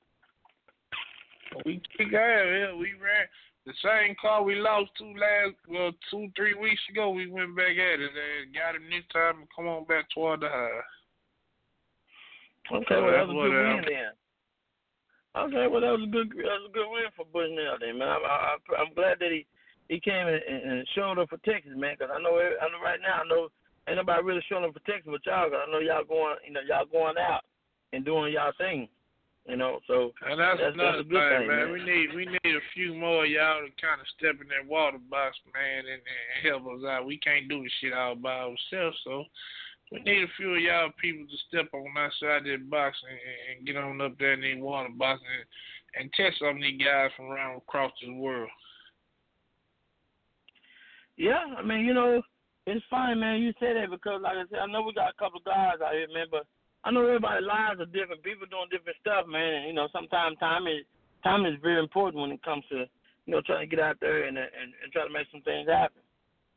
We 1.66 1.82
kicked 1.98 2.14
ass. 2.16 2.48
Yeah, 2.48 2.74
we 2.74 2.96
ran 2.96 3.28
the 3.68 3.76
same 3.84 4.16
car 4.16 4.48
we 4.48 4.56
lost 4.56 4.96
two 4.98 5.12
last 5.20 5.60
well 5.68 5.92
two 6.10 6.32
three 6.40 6.56
weeks 6.56 6.80
ago. 6.90 7.12
We 7.12 7.28
went 7.28 7.52
back 7.52 7.76
at 7.76 8.00
it 8.00 8.16
and 8.16 8.56
got 8.56 8.80
him 8.80 8.88
this 8.88 9.04
time 9.12 9.44
and 9.44 9.52
come 9.52 9.68
on 9.68 9.84
back 9.84 10.08
toward 10.16 10.40
the 10.40 10.48
high. 10.48 10.80
Okay, 12.72 12.96
So 12.96 13.04
well 13.04 13.12
that 13.12 13.28
was 13.28 13.36
a 13.36 13.44
good 13.44 13.52
win 13.52 13.84
then. 13.84 14.12
Okay, 15.36 15.66
well 15.68 15.84
that 15.84 16.00
was 16.00 16.08
a 16.08 16.12
good 16.16 16.32
that 16.32 16.58
was 16.64 16.72
a 16.72 16.76
good 16.80 16.88
win 16.88 17.12
for 17.12 17.28
Bushnell 17.28 17.76
then, 17.84 18.00
man. 18.00 18.08
I, 18.08 18.16
I, 18.24 18.56
I'm 18.80 18.96
glad 18.96 19.20
that 19.20 19.36
he 19.36 19.44
he 19.92 20.00
came 20.00 20.32
and, 20.32 20.40
and 20.40 20.88
showed 20.96 21.20
up 21.20 21.28
for 21.28 21.44
Texas, 21.44 21.76
man. 21.76 22.00
Because 22.00 22.16
I 22.16 22.24
know 22.24 22.40
I 22.40 22.72
know 22.72 22.80
right 22.80 23.04
now 23.04 23.20
I 23.20 23.28
know 23.28 23.52
ain't 23.92 24.00
nobody 24.00 24.24
really 24.24 24.48
showing 24.48 24.64
up 24.64 24.80
for 24.80 24.88
Texas 24.88 25.12
but 25.12 25.28
y'all. 25.28 25.52
Cause 25.52 25.60
I 25.60 25.68
know 25.68 25.84
y'all 25.84 26.08
going 26.08 26.40
you 26.48 26.56
know 26.56 26.64
y'all 26.64 26.88
going 26.88 27.20
out 27.20 27.44
and 27.92 28.08
doing 28.08 28.32
y'all 28.32 28.56
thing, 28.56 28.88
you 29.48 29.56
know. 29.56 29.80
So 29.88 30.12
And 30.26 30.40
that's, 30.40 30.60
That's- 30.60 30.74
another 30.74 30.98
that's 30.98 31.08
a 31.08 31.10
good 31.10 31.30
thing, 31.30 31.40
thing, 31.40 31.48
man. 31.48 31.64
man. 31.66 31.72
We 31.74 31.82
need 31.84 32.08
we 32.16 32.26
need 32.26 32.56
a 32.56 32.66
few 32.74 32.94
more 32.94 33.26
of 33.26 33.32
y'all 33.32 33.64
to 33.64 33.72
kind 33.82 34.02
of 34.02 34.08
step 34.18 34.36
in 34.42 34.48
that 34.50 34.68
water 34.68 35.00
box, 35.10 35.38
man, 35.54 35.86
and, 35.88 36.02
and 36.04 36.32
help 36.44 36.68
us 36.68 36.84
out. 36.86 37.06
We 37.08 37.18
can't 37.18 37.48
do 37.48 37.64
this 37.64 37.72
shit 37.80 37.94
all 37.94 38.16
by 38.16 38.46
ourselves, 38.46 38.98
so 39.04 39.24
we 39.92 40.00
need 40.02 40.24
a 40.24 40.36
few 40.36 40.56
of 40.56 40.62
y'all 40.62 40.92
people 41.00 41.26
to 41.26 41.38
step 41.48 41.72
on 41.74 41.88
that 41.96 42.12
side 42.20 42.44
that 42.44 42.70
box 42.70 42.98
and, 43.08 43.58
and, 43.58 43.66
get 43.66 43.78
on 43.78 44.02
up 44.02 44.20
there 44.20 44.34
in 44.34 44.42
that 44.42 44.64
water 44.64 44.90
box 44.92 45.22
and 45.24 45.46
and 45.96 46.14
test 46.14 46.40
some 46.40 46.58
of 46.58 46.62
these 46.62 46.80
guys 46.84 47.10
from 47.16 47.32
around 47.32 47.58
across 47.58 47.92
the 48.06 48.12
world. 48.12 48.50
Yeah, 51.16 51.44
I 51.58 51.64
mean, 51.64 51.86
you 51.86 51.94
know, 51.94 52.22
it's 52.68 52.86
fine, 52.90 53.20
man. 53.20 53.42
You 53.42 53.52
say 53.60 53.74
that 53.74 53.90
because, 53.90 54.22
like 54.22 54.38
I 54.38 54.44
said, 54.52 54.60
I 54.60 54.68
know 54.68 54.84
we 54.84 54.94
got 54.94 55.10
a 55.10 55.18
couple 55.18 55.40
of 55.40 55.46
guys 55.46 55.82
out 55.84 55.94
here, 55.94 56.08
man, 56.14 56.28
but 56.30 56.46
I 56.88 56.92
know 56.92 57.04
everybody's 57.04 57.46
lives 57.46 57.82
are 57.82 57.92
different. 57.92 58.24
People 58.24 58.48
doing 58.48 58.72
different 58.72 58.96
stuff, 59.02 59.28
man. 59.28 59.60
And, 59.60 59.68
you 59.68 59.74
know, 59.74 59.90
sometimes 59.92 60.40
time 60.40 60.68
is 60.68 60.88
time 61.22 61.46
is 61.46 61.60
very 61.62 61.84
important 61.84 62.22
when 62.22 62.32
it 62.32 62.42
comes 62.44 62.64
to, 62.70 62.88
you 63.26 63.32
know, 63.36 63.42
trying 63.42 63.68
to 63.68 63.76
get 63.76 63.84
out 63.84 63.98
there 64.00 64.24
and 64.24 64.38
and, 64.38 64.72
and 64.72 64.88
try 64.94 65.04
to 65.04 65.12
make 65.12 65.28
some 65.30 65.42
things 65.42 65.68
happen. 65.68 66.00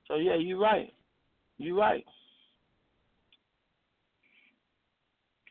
So 0.06 0.22
yeah, 0.22 0.36
you're 0.36 0.60
right. 0.60 0.94
You're 1.58 1.74
right. 1.74 2.06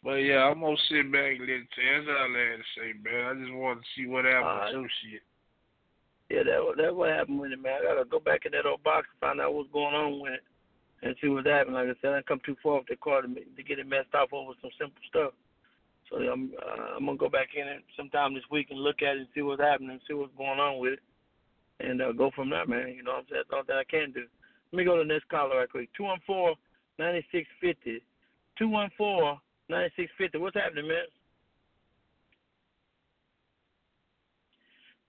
But 0.02 0.24
yeah, 0.24 0.48
I'm 0.48 0.62
gonna 0.62 0.78
sit 0.88 1.12
back 1.12 1.36
and 1.36 1.42
let 1.44 1.60
it. 1.60 1.68
That's 1.76 2.08
all 2.08 2.32
I 2.32 2.40
had 2.40 2.64
to 2.64 2.72
say, 2.80 2.96
man. 3.04 3.26
I 3.28 3.34
just 3.36 3.52
wanted 3.52 3.84
to 3.84 3.88
see 3.98 4.08
what 4.08 4.24
happened 4.24 4.64
with 4.64 4.80
your 4.80 4.92
shit. 5.04 5.24
Yeah, 6.32 6.44
that 6.48 6.60
that 6.80 6.96
what 6.96 7.10
happened 7.10 7.42
with 7.42 7.52
it, 7.52 7.62
man. 7.62 7.84
I 7.84 7.84
gotta 7.84 8.08
go 8.08 8.22
back 8.22 8.46
in 8.46 8.54
that 8.54 8.66
old 8.66 8.82
box 8.84 9.12
and 9.12 9.20
find 9.20 9.42
out 9.42 9.54
what's 9.54 9.76
going 9.76 9.94
on 9.94 10.22
with 10.22 10.40
it 10.40 10.44
and 11.02 11.16
see 11.22 11.28
what's 11.28 11.48
happening. 11.48 11.76
Like 11.76 11.88
I 11.88 12.00
said, 12.02 12.14
I 12.14 12.22
come 12.22 12.42
too 12.46 12.56
far 12.62 12.80
off 12.80 12.86
the 12.90 12.96
car 12.96 13.22
to, 13.22 13.28
to 13.28 13.64
get 13.64 13.80
it 13.80 13.88
messed 13.88 14.14
up 14.14 14.34
over 14.34 14.52
some 14.62 14.72
simple 14.80 15.02
stuff. 15.08 15.34
So 16.10 16.18
I'm 16.18 16.52
uh, 16.58 16.98
I'm 16.98 17.06
gonna 17.06 17.18
go 17.18 17.30
back 17.30 17.50
in 17.56 17.68
it 17.68 17.84
sometime 17.96 18.34
this 18.34 18.44
week 18.52 18.68
and 18.72 18.80
look 18.80 19.02
at 19.02 19.16
it 19.16 19.20
and 19.20 19.28
see 19.36 19.42
what's 19.42 19.62
happening 19.62 20.00
see 20.08 20.16
what's 20.16 20.36
going 20.38 20.60
on 20.60 20.80
with 20.80 20.94
it, 20.94 21.00
and 21.80 22.02
uh, 22.02 22.12
go 22.12 22.32
from 22.36 22.50
there, 22.50 22.66
man. 22.66 22.94
You 22.96 23.04
know 23.04 23.12
what 23.12 23.20
I'm 23.20 23.26
saying? 23.30 23.44
That's 23.50 23.58
all 23.58 23.64
that 23.68 23.78
I 23.78 23.84
can 23.84 24.12
do. 24.12 24.26
Let 24.72 24.78
me 24.78 24.86
go 24.86 24.98
to 24.98 25.04
the 25.04 25.14
next 25.14 25.30
caller 25.30 25.58
right 25.58 25.70
quick. 25.70 25.90
Two 25.96 26.04
one 26.04 26.20
four 26.26 26.56
ninety 26.98 27.26
six 27.32 27.48
fifty. 27.62 28.02
Two 28.58 28.70
one 28.70 28.90
four 28.98 29.40
ninety 29.70 29.94
six 29.96 30.12
fifty. 30.18 30.40
What's 30.40 30.56
happening, 30.56 30.88
man? 30.88 31.06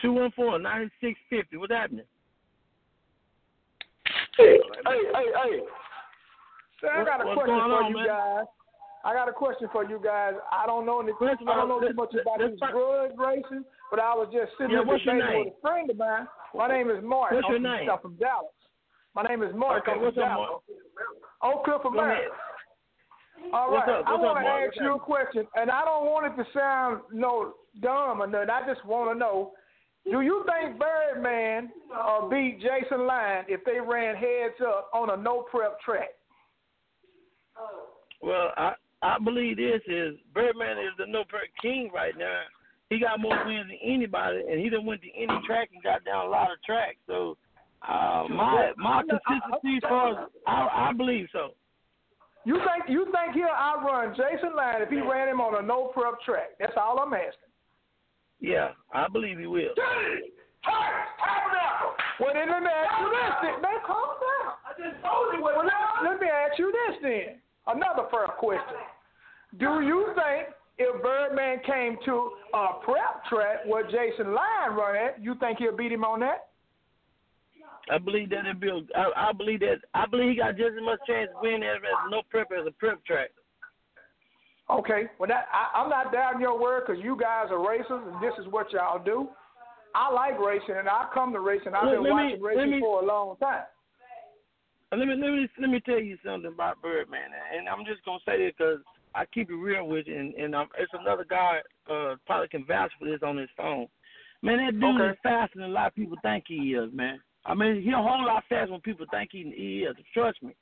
Two 0.02 0.12
one 0.12 0.32
four 0.36 0.58
ninety 0.58 0.92
six 1.00 1.18
fifty. 1.30 1.56
What's 1.56 1.72
happening? 1.72 2.04
Hey, 4.36 4.58
hey, 4.86 5.00
hey, 5.14 5.26
hey. 5.34 5.60
I 6.88 7.04
got 7.04 7.20
a 7.20 7.26
what's 7.26 7.36
question 7.36 7.56
for 7.56 7.82
on, 7.82 7.90
you 7.90 7.96
man? 7.96 8.06
guys. 8.06 8.44
I 9.04 9.14
got 9.14 9.28
a 9.28 9.32
question 9.32 9.68
for 9.72 9.84
you 9.84 10.00
guys. 10.02 10.34
I 10.52 10.66
don't 10.66 10.84
know 10.84 11.00
any, 11.00 11.12
I 11.12 11.34
don't 11.34 11.48
uh, 11.48 11.64
know 11.64 11.80
too 11.80 11.94
much 11.94 12.12
about 12.12 12.38
these 12.38 12.58
drag 12.58 13.18
racing, 13.18 13.64
but 13.90 13.98
I 13.98 14.14
was 14.14 14.28
just 14.32 14.52
sitting 14.58 14.76
Yeah, 14.76 14.84
here 14.84 14.86
what's 14.86 15.04
debating 15.04 15.44
with 15.44 15.54
a 15.56 15.60
friend 15.60 15.90
of 15.90 15.96
mine. 15.96 16.28
My 16.54 16.68
name 16.68 16.90
is 16.90 17.02
Mark. 17.02 17.32
What's 17.32 17.46
I'm 17.48 17.52
your 17.52 17.60
name? 17.60 17.88
I'm 17.90 17.98
from 18.00 18.16
Dallas. 18.16 18.52
My 19.14 19.22
name 19.22 19.42
is 19.42 19.54
Mark. 19.54 19.84
Okay, 19.84 19.96
I'm 19.96 20.02
what's 20.02 20.14
from 20.14 20.24
up, 20.24 20.28
Dallas. 20.28 20.48
Mark? 21.42 21.56
Oak 21.56 21.64
Cliff, 21.64 21.84
America. 21.84 22.28
All 23.54 23.72
What's 23.72 23.88
right. 23.88 24.00
up? 24.00 24.04
I 24.06 24.16
want 24.16 24.38
to 24.38 24.46
ask 24.46 24.76
What's 24.76 24.84
you 24.84 24.94
a 24.94 25.00
question, 25.00 25.46
and 25.56 25.70
I 25.70 25.84
don't 25.84 26.04
want 26.04 26.28
it 26.28 26.36
to 26.36 26.48
sound 26.52 27.00
no 27.12 27.54
dumb 27.80 28.20
or 28.20 28.26
nothing. 28.26 28.50
I 28.50 28.68
just 28.68 28.84
want 28.84 29.12
to 29.12 29.18
know: 29.18 29.52
Do 30.04 30.22
you 30.22 30.44
think 30.46 30.78
Birdman 30.78 31.70
uh, 31.94 32.28
beat 32.28 32.60
Jason 32.60 33.06
Line 33.06 33.44
if 33.48 33.64
they 33.64 33.80
ran 33.80 34.16
heads 34.16 34.54
up 34.66 34.90
on 34.92 35.10
a 35.10 35.16
no 35.16 35.46
prep 35.50 35.80
track? 35.80 36.10
Well, 38.22 38.52
I 38.56 38.72
I 39.02 39.16
believe 39.22 39.56
this 39.56 39.80
is 39.86 40.16
Birdman 40.34 40.78
is 40.78 40.92
the 40.98 41.06
no 41.06 41.24
prep 41.24 41.44
king 41.62 41.90
right 41.94 42.16
now. 42.18 42.42
He 42.90 42.98
got 42.98 43.20
more 43.20 43.38
wins 43.46 43.68
than 43.68 43.78
anybody, 43.82 44.42
and 44.50 44.60
he 44.60 44.68
done 44.68 44.84
went 44.84 45.00
to 45.02 45.08
any 45.16 45.40
track 45.46 45.70
and 45.72 45.82
got 45.82 46.04
down 46.04 46.26
a 46.26 46.28
lot 46.28 46.50
of 46.50 46.60
tracks. 46.64 46.98
So, 47.06 47.36
uh, 47.86 48.24
my 48.28 48.72
my 48.76 49.02
consistency 49.02 49.80
for 49.80 50.28
I 50.46 50.90
I 50.90 50.92
believe 50.96 51.28
so. 51.32 51.50
You 52.44 52.56
think 52.56 52.88
you 52.88 53.04
think 53.12 53.34
he'll 53.34 53.46
outrun 53.46 54.14
Jason 54.16 54.56
Line 54.56 54.82
if 54.82 54.88
he 54.88 55.00
ran 55.00 55.28
him 55.28 55.40
on 55.40 55.62
a 55.62 55.66
no 55.66 55.92
prep 55.94 56.20
track? 56.22 56.58
That's 56.58 56.72
all 56.76 56.98
I'm 56.98 57.14
asking. 57.14 57.49
Yeah, 58.40 58.70
I 58.92 59.08
believe 59.08 59.38
he 59.38 59.46
will. 59.46 59.74
Well, 62.18 62.34
then 62.34 62.50
let 62.50 62.62
me 62.62 62.68
ask 62.68 63.00
you 63.00 63.10
this. 63.10 63.32
Then. 63.42 63.62
Man, 63.62 63.80
calm 63.86 64.16
down. 64.20 64.52
I 64.64 64.72
just 64.76 65.02
told 65.02 65.32
you 65.34 65.42
what. 65.42 65.56
Well, 65.56 65.64
let, 65.64 66.12
let 66.12 66.20
me 66.20 66.26
ask 66.28 66.58
you 66.58 66.72
this 66.72 66.98
then. 67.02 67.40
Another 67.66 68.08
first 68.10 68.32
question. 68.38 68.76
Do 69.58 69.80
you 69.80 70.12
think 70.14 70.54
if 70.78 71.02
Birdman 71.02 71.60
came 71.66 71.96
to 72.04 72.30
a 72.54 72.66
prep 72.84 73.24
track 73.28 73.64
where 73.66 73.84
Jason 73.84 74.34
Line 74.34 74.72
run 74.72 74.96
at, 74.96 75.22
you 75.22 75.34
think 75.40 75.58
he'll 75.58 75.76
beat 75.76 75.92
him 75.92 76.04
on 76.04 76.20
that? 76.20 76.48
I 77.90 77.98
believe 77.98 78.30
that 78.30 78.46
it 78.46 78.60
build. 78.60 78.90
I, 78.94 79.30
I 79.30 79.32
believe 79.32 79.60
that 79.60 79.78
I 79.94 80.06
believe 80.06 80.30
he 80.30 80.36
got 80.36 80.56
just 80.56 80.76
as 80.76 80.84
much 80.84 81.00
chance 81.06 81.30
of 81.34 81.42
winning 81.42 81.62
as, 81.64 81.76
as 81.76 82.10
no 82.10 82.22
prep 82.30 82.48
as 82.52 82.66
a 82.66 82.70
prep 82.72 83.04
track. 83.04 83.30
Okay. 84.78 85.10
Well, 85.18 85.28
that 85.28 85.46
I, 85.52 85.78
I'm 85.80 85.88
not 85.90 86.12
doubting 86.12 86.40
your 86.40 86.58
word 86.60 86.84
because 86.86 87.02
you 87.02 87.16
guys 87.18 87.46
are 87.50 87.66
racers 87.66 88.02
and 88.06 88.22
this 88.22 88.32
is 88.38 88.46
what 88.52 88.72
y'all 88.72 89.02
do. 89.02 89.28
I 89.94 90.12
like 90.12 90.38
racing 90.38 90.76
and 90.78 90.88
I 90.88 91.08
come 91.12 91.32
to 91.32 91.40
racing. 91.40 91.74
I've 91.74 91.90
been 91.90 92.02
let 92.04 92.12
watching 92.12 92.42
let 92.42 92.54
racing 92.56 92.70
me- 92.70 92.80
for 92.80 93.02
a 93.02 93.06
long 93.06 93.36
time. 93.38 93.64
Uh, 94.92 94.96
Let 94.96 95.06
me 95.06 95.14
let 95.14 95.30
me 95.30 95.48
let 95.60 95.70
me 95.70 95.80
tell 95.80 96.00
you 96.00 96.16
something 96.24 96.50
about 96.52 96.82
Birdman, 96.82 97.30
and 97.56 97.68
I'm 97.68 97.84
just 97.84 98.04
gonna 98.04 98.18
say 98.26 98.38
this 98.38 98.52
because 98.58 98.80
I 99.14 99.24
keep 99.26 99.48
it 99.48 99.54
real 99.54 99.86
with 99.86 100.06
you, 100.08 100.18
and, 100.18 100.34
and 100.34 100.54
um, 100.54 100.68
it's 100.78 100.92
another 100.94 101.24
guy 101.28 101.60
uh, 101.88 102.16
probably 102.26 102.48
can 102.48 102.64
vouch 102.66 102.90
for 102.98 103.04
this 103.04 103.20
on 103.22 103.36
his 103.36 103.48
phone. 103.56 103.86
Man, 104.42 104.58
that 104.58 104.80
dude 104.80 105.00
Okay. 105.00 105.10
is 105.12 105.18
faster 105.22 105.58
than 105.60 105.70
a 105.70 105.72
lot 105.72 105.88
of 105.88 105.94
people 105.94 106.16
think 106.22 106.44
he 106.48 106.74
is, 106.74 106.92
man. 106.92 107.20
I 107.44 107.54
mean, 107.54 107.82
he'll 107.82 108.02
hold 108.02 108.24
lot 108.24 108.42
faster 108.48 108.72
when 108.72 108.80
people 108.80 109.06
think 109.10 109.30
he, 109.32 109.52
he 109.56 109.84
is. 109.84 109.96
Trust 110.12 110.42
me. 110.42 110.54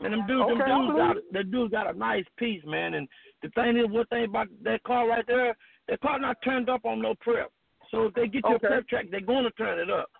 Man, 0.00 0.12
them 0.12 0.26
dudes, 0.26 0.50
Okay, 0.50 0.70
them 0.70 0.86
dudes 0.86 0.96
got 0.96 1.16
that 1.32 1.50
dude 1.50 1.70
got 1.70 1.94
a 1.94 1.98
nice 1.98 2.24
piece, 2.38 2.62
man. 2.64 2.94
And 2.94 3.08
the 3.42 3.48
thing 3.50 3.76
is, 3.76 3.86
one 3.88 4.06
thing 4.06 4.24
about 4.24 4.48
that 4.62 4.82
car 4.84 5.08
right 5.08 5.26
there, 5.26 5.56
that 5.88 6.00
car 6.00 6.18
not 6.18 6.36
turned 6.42 6.68
up 6.70 6.84
on 6.84 7.02
no 7.02 7.14
prep. 7.20 7.50
So 7.90 8.06
if 8.06 8.14
they 8.14 8.26
get 8.28 8.44
you 8.48 8.56
Okay. 8.56 8.68
prep 8.68 8.88
track, 8.88 9.06
they're 9.10 9.20
going 9.20 9.44
to 9.44 9.50
turn 9.52 9.78
it 9.78 9.90
up. 9.90 10.10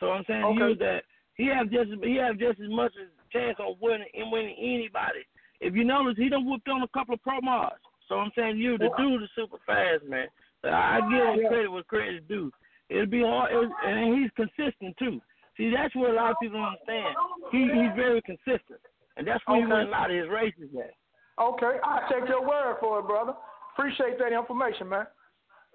So 0.00 0.10
I'm 0.12 0.24
saying 0.26 0.56
to 0.56 0.64
you 0.68 0.74
that 0.76 1.02
he 1.34 1.46
have 1.46 1.70
just 1.70 1.90
he 2.02 2.16
have 2.16 2.38
just 2.38 2.60
as 2.60 2.70
much 2.70 2.92
as 3.00 3.08
chance 3.32 3.58
on 3.60 3.76
winning 3.80 4.08
and 4.14 4.32
winning 4.32 4.56
anybody 4.58 5.24
if 5.60 5.74
you 5.74 5.84
notice, 5.84 6.16
he 6.16 6.28
done 6.28 6.46
whooped 6.46 6.68
on 6.68 6.82
a 6.82 6.88
couple 6.88 7.14
of 7.14 7.22
pro 7.22 7.40
mods. 7.40 7.74
So 8.08 8.16
I'm 8.16 8.30
saying 8.36 8.58
you, 8.58 8.78
the 8.78 8.90
dude 8.96 9.22
is 9.22 9.28
super 9.36 9.58
fast, 9.66 10.04
man. 10.04 10.28
So 10.62 10.68
I 10.68 11.00
give 11.10 11.40
him 11.40 11.48
credit 11.48 11.70
where 11.70 11.82
credit's 11.82 12.26
due. 12.28 12.50
It'll 12.88 13.06
be 13.06 13.22
hard, 13.22 13.52
it, 13.52 13.70
and 13.86 14.18
he's 14.18 14.30
consistent 14.34 14.96
too. 14.98 15.20
See, 15.56 15.72
that's 15.74 15.94
what 15.94 16.10
a 16.10 16.14
lot 16.14 16.30
of 16.30 16.36
people 16.40 16.58
don't 16.58 16.68
understand. 16.68 17.14
He 17.52 17.58
he's 17.58 17.94
very 17.94 18.22
consistent, 18.22 18.80
and 19.18 19.26
that's 19.26 19.42
where 19.46 19.58
Okay. 19.58 19.66
he 19.66 19.72
wins 19.72 19.88
a 19.88 19.90
lot 19.90 20.10
of 20.10 20.16
his 20.16 20.28
races 20.28 20.70
at. 20.78 20.94
Okay, 21.38 21.78
I 21.84 22.08
take 22.10 22.28
your 22.28 22.42
word 22.42 22.76
for 22.80 23.00
it, 23.00 23.06
brother. 23.06 23.34
Appreciate 23.74 24.18
that 24.18 24.32
information, 24.32 24.88
man. 24.88 25.06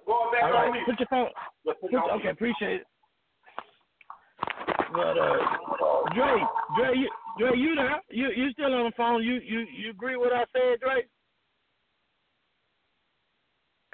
All 0.08 0.32
right, 0.32 0.86
put 0.86 1.00
your 1.00 1.08
phone. 1.08 1.30
Put, 1.66 1.78
okay, 1.94 2.30
appreciate 2.30 2.82
it. 2.82 2.88
But 4.92 5.18
uh, 5.18 5.38
Dre, 6.14 6.44
Dre, 6.78 6.98
you, 6.98 7.10
Dre, 7.40 7.58
you 7.58 7.76
there? 7.76 8.02
You 8.10 8.30
you 8.36 8.52
still 8.52 8.74
on 8.74 8.86
the 8.86 8.92
phone? 8.98 9.24
You 9.24 9.36
you 9.36 9.66
you 9.76 9.90
agree 9.92 10.18
with 10.18 10.32
what 10.32 10.42
I 10.42 10.46
said, 10.52 10.80
Dre? 10.82 11.04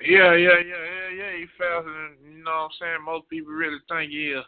Yeah, 0.02 0.34
yeah, 0.34 0.60
yeah, 0.60 0.84
yeah, 0.96 1.10
yeah. 1.16 1.38
He 1.38 1.46
faster 1.58 1.84
than 1.84 2.34
you 2.34 2.44
know 2.44 2.52
what 2.52 2.58
I'm 2.58 2.70
saying. 2.80 3.06
Most 3.06 3.30
people 3.30 3.54
really 3.54 3.78
think 3.88 4.12
he 4.12 4.32
is. 4.32 4.44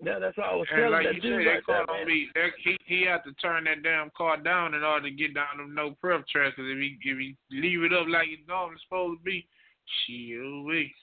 Yeah, 0.00 0.18
that's 0.20 0.36
what 0.36 0.46
I 0.46 0.54
was 0.54 0.66
And 0.70 0.92
like 0.92 1.06
that 1.06 1.14
you 1.16 1.20
dude 1.20 1.42
said, 1.42 1.46
right 1.50 1.56
that 1.58 1.64
car 1.66 1.84
there, 1.86 1.86
don't 1.86 2.06
man. 2.06 2.50
he 2.62 2.78
he 2.86 3.02
had 3.02 3.24
to 3.24 3.32
turn 3.42 3.64
that 3.64 3.82
damn 3.82 4.10
car 4.16 4.36
down 4.36 4.74
in 4.74 4.84
order 4.84 5.10
to 5.10 5.14
get 5.14 5.34
down 5.34 5.58
them 5.58 5.74
no 5.74 5.90
prep 6.00 6.26
tracks. 6.28 6.54
Cause 6.54 6.66
if 6.68 6.78
he 6.78 6.96
if 7.02 7.18
he 7.18 7.34
leave 7.50 7.82
it 7.82 7.92
up 7.92 8.06
like 8.06 8.28
it's 8.30 8.46
normally 8.46 8.78
supposed 8.86 9.18
to 9.18 9.24
be, 9.24 9.46
shit, 10.06 10.38
we. 10.64 10.94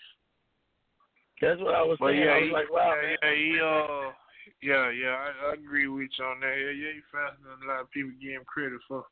That's 1.41 1.59
what 1.59 1.75
I 1.75 1.83
was 1.83 1.97
But 1.99 2.11
saying. 2.15 2.23
yeah, 2.23 2.31
I 2.31 2.39
he, 2.39 2.45
was 2.47 2.53
like, 2.55 2.71
wow, 2.71 2.95
yeah, 2.95 3.03
man. 3.03 3.17
yeah, 3.21 3.35
he 3.35 3.59
uh, 3.59 4.11
yeah, 4.63 4.87
yeah, 4.91 5.15
I, 5.19 5.49
I 5.51 5.53
agree 5.55 5.87
with 5.89 6.07
you 6.17 6.23
on 6.25 6.39
that. 6.39 6.55
Yeah, 6.55 6.71
yeah, 6.71 6.93
he 6.95 7.01
faster 7.11 7.43
than 7.43 7.67
a 7.67 7.73
lot 7.73 7.81
of 7.81 7.91
people 7.91 8.11
give 8.21 8.31
him 8.31 8.45
credit 8.47 8.79
for. 8.87 9.03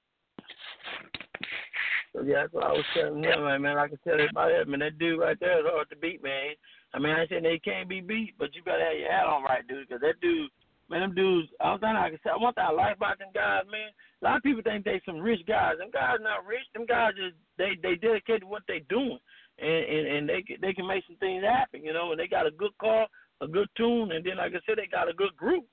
So, 2.16 2.22
yeah, 2.24 2.42
that's 2.48 2.54
what 2.54 2.64
I 2.64 2.72
was 2.72 2.86
telling 2.96 3.24
him, 3.24 3.44
man. 3.44 3.62
man. 3.62 3.78
I 3.78 3.88
can 3.88 3.98
tell 4.04 4.14
everybody 4.14 4.54
that, 4.56 4.68
man. 4.70 4.80
That 4.80 4.98
dude 5.00 5.20
right 5.20 5.38
there 5.40 5.60
is 5.60 5.66
hard 5.68 5.90
to 5.90 5.96
beat, 5.98 6.24
man. 6.24 6.54
I 6.94 7.00
mean, 7.00 7.12
I 7.12 7.22
ain't 7.22 7.44
they 7.44 7.60
can't 7.60 7.90
be 7.90 8.02
beat, 8.02 8.36
but 8.38 8.54
you 8.54 8.62
better 8.62 8.84
have 8.84 8.98
your 8.98 9.12
hat 9.12 9.26
on 9.26 9.44
right, 9.44 9.68
dude, 9.68 9.88
because 9.88 10.02
that 10.02 10.22
dude, 10.22 10.52
man, 10.90 11.02
them 11.02 11.16
dudes. 11.16 11.50
I 11.60 11.76
thing 11.78 11.90
I 11.90 12.10
can 12.10 12.20
say, 12.24 12.30
one 12.38 12.54
thing 12.54 12.66
I 12.68 12.72
like 12.72 12.98
about 12.98 13.18
them 13.18 13.34
guys, 13.34 13.64
man. 13.72 13.90
A 14.22 14.26
lot 14.26 14.38
of 14.38 14.44
people 14.44 14.62
think 14.62 14.86
they 14.86 15.02
some 15.06 15.20
rich 15.20 15.42
guys. 15.48 15.80
Them 15.80 15.90
guys 15.92 16.18
not 16.22 16.46
rich. 16.46 16.66
Them 16.74 16.86
guys 16.86 17.14
just 17.18 17.36
they 17.58 17.74
they 17.82 17.96
dedicated 17.96 18.42
to 18.42 18.48
what 18.48 18.64
they 18.68 18.86
doing, 18.90 19.20
and 19.58 19.86
and 19.86 20.08
and 20.08 20.30
they 20.30 20.44
they 20.62 20.74
can 20.74 20.88
make 20.88 21.04
some 21.08 21.18
things 21.18 21.44
happen, 21.44 21.84
you 21.84 21.94
know. 21.94 22.12
And 22.12 22.20
they 22.20 22.28
got 22.28 22.48
a 22.48 22.52
good 22.52 22.78
car, 22.80 23.08
a 23.42 23.48
good 23.48 23.68
tune, 23.76 24.12
and 24.12 24.24
then 24.24 24.38
like 24.38 24.54
I 24.54 24.62
said, 24.66 24.78
they 24.78 24.88
got 24.88 25.10
a 25.10 25.14
good 25.14 25.36
group, 25.36 25.66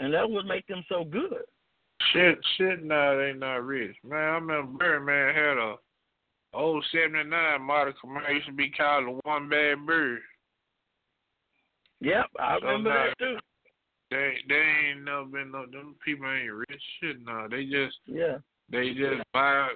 and 0.00 0.12
that 0.14 0.28
would 0.28 0.46
make 0.46 0.66
them 0.66 0.84
so 0.88 1.04
good. 1.04 1.46
Shit, 2.12 2.38
shit, 2.56 2.84
nah, 2.84 3.16
they 3.16 3.32
not 3.32 3.64
rich, 3.64 3.96
man. 4.04 4.18
I 4.18 4.34
remember 4.34 4.78
Birdman 4.78 5.34
had 5.34 5.58
a 5.58 5.76
old 6.54 6.84
'79 6.92 7.62
model 7.62 7.94
commercial 8.00 8.34
used 8.34 8.46
to 8.46 8.52
be 8.52 8.70
called 8.70 9.06
the 9.06 9.20
One 9.24 9.48
Bad 9.48 9.86
Bird. 9.86 10.20
Yep, 12.00 12.26
I 12.38 12.54
remember 12.56 12.90
now- 12.90 13.04
that 13.06 13.18
too. 13.18 13.38
They 14.10 14.34
they 14.48 14.54
ain't 14.90 15.02
never 15.04 15.24
been 15.24 15.50
no 15.50 15.66
them 15.66 15.96
people 16.04 16.30
ain't 16.30 16.52
rich 16.52 16.82
shit 17.00 17.20
nah. 17.24 17.48
They 17.48 17.64
just 17.64 17.98
Yeah. 18.06 18.38
they 18.70 18.94
just 18.94 19.20
buy 19.32 19.68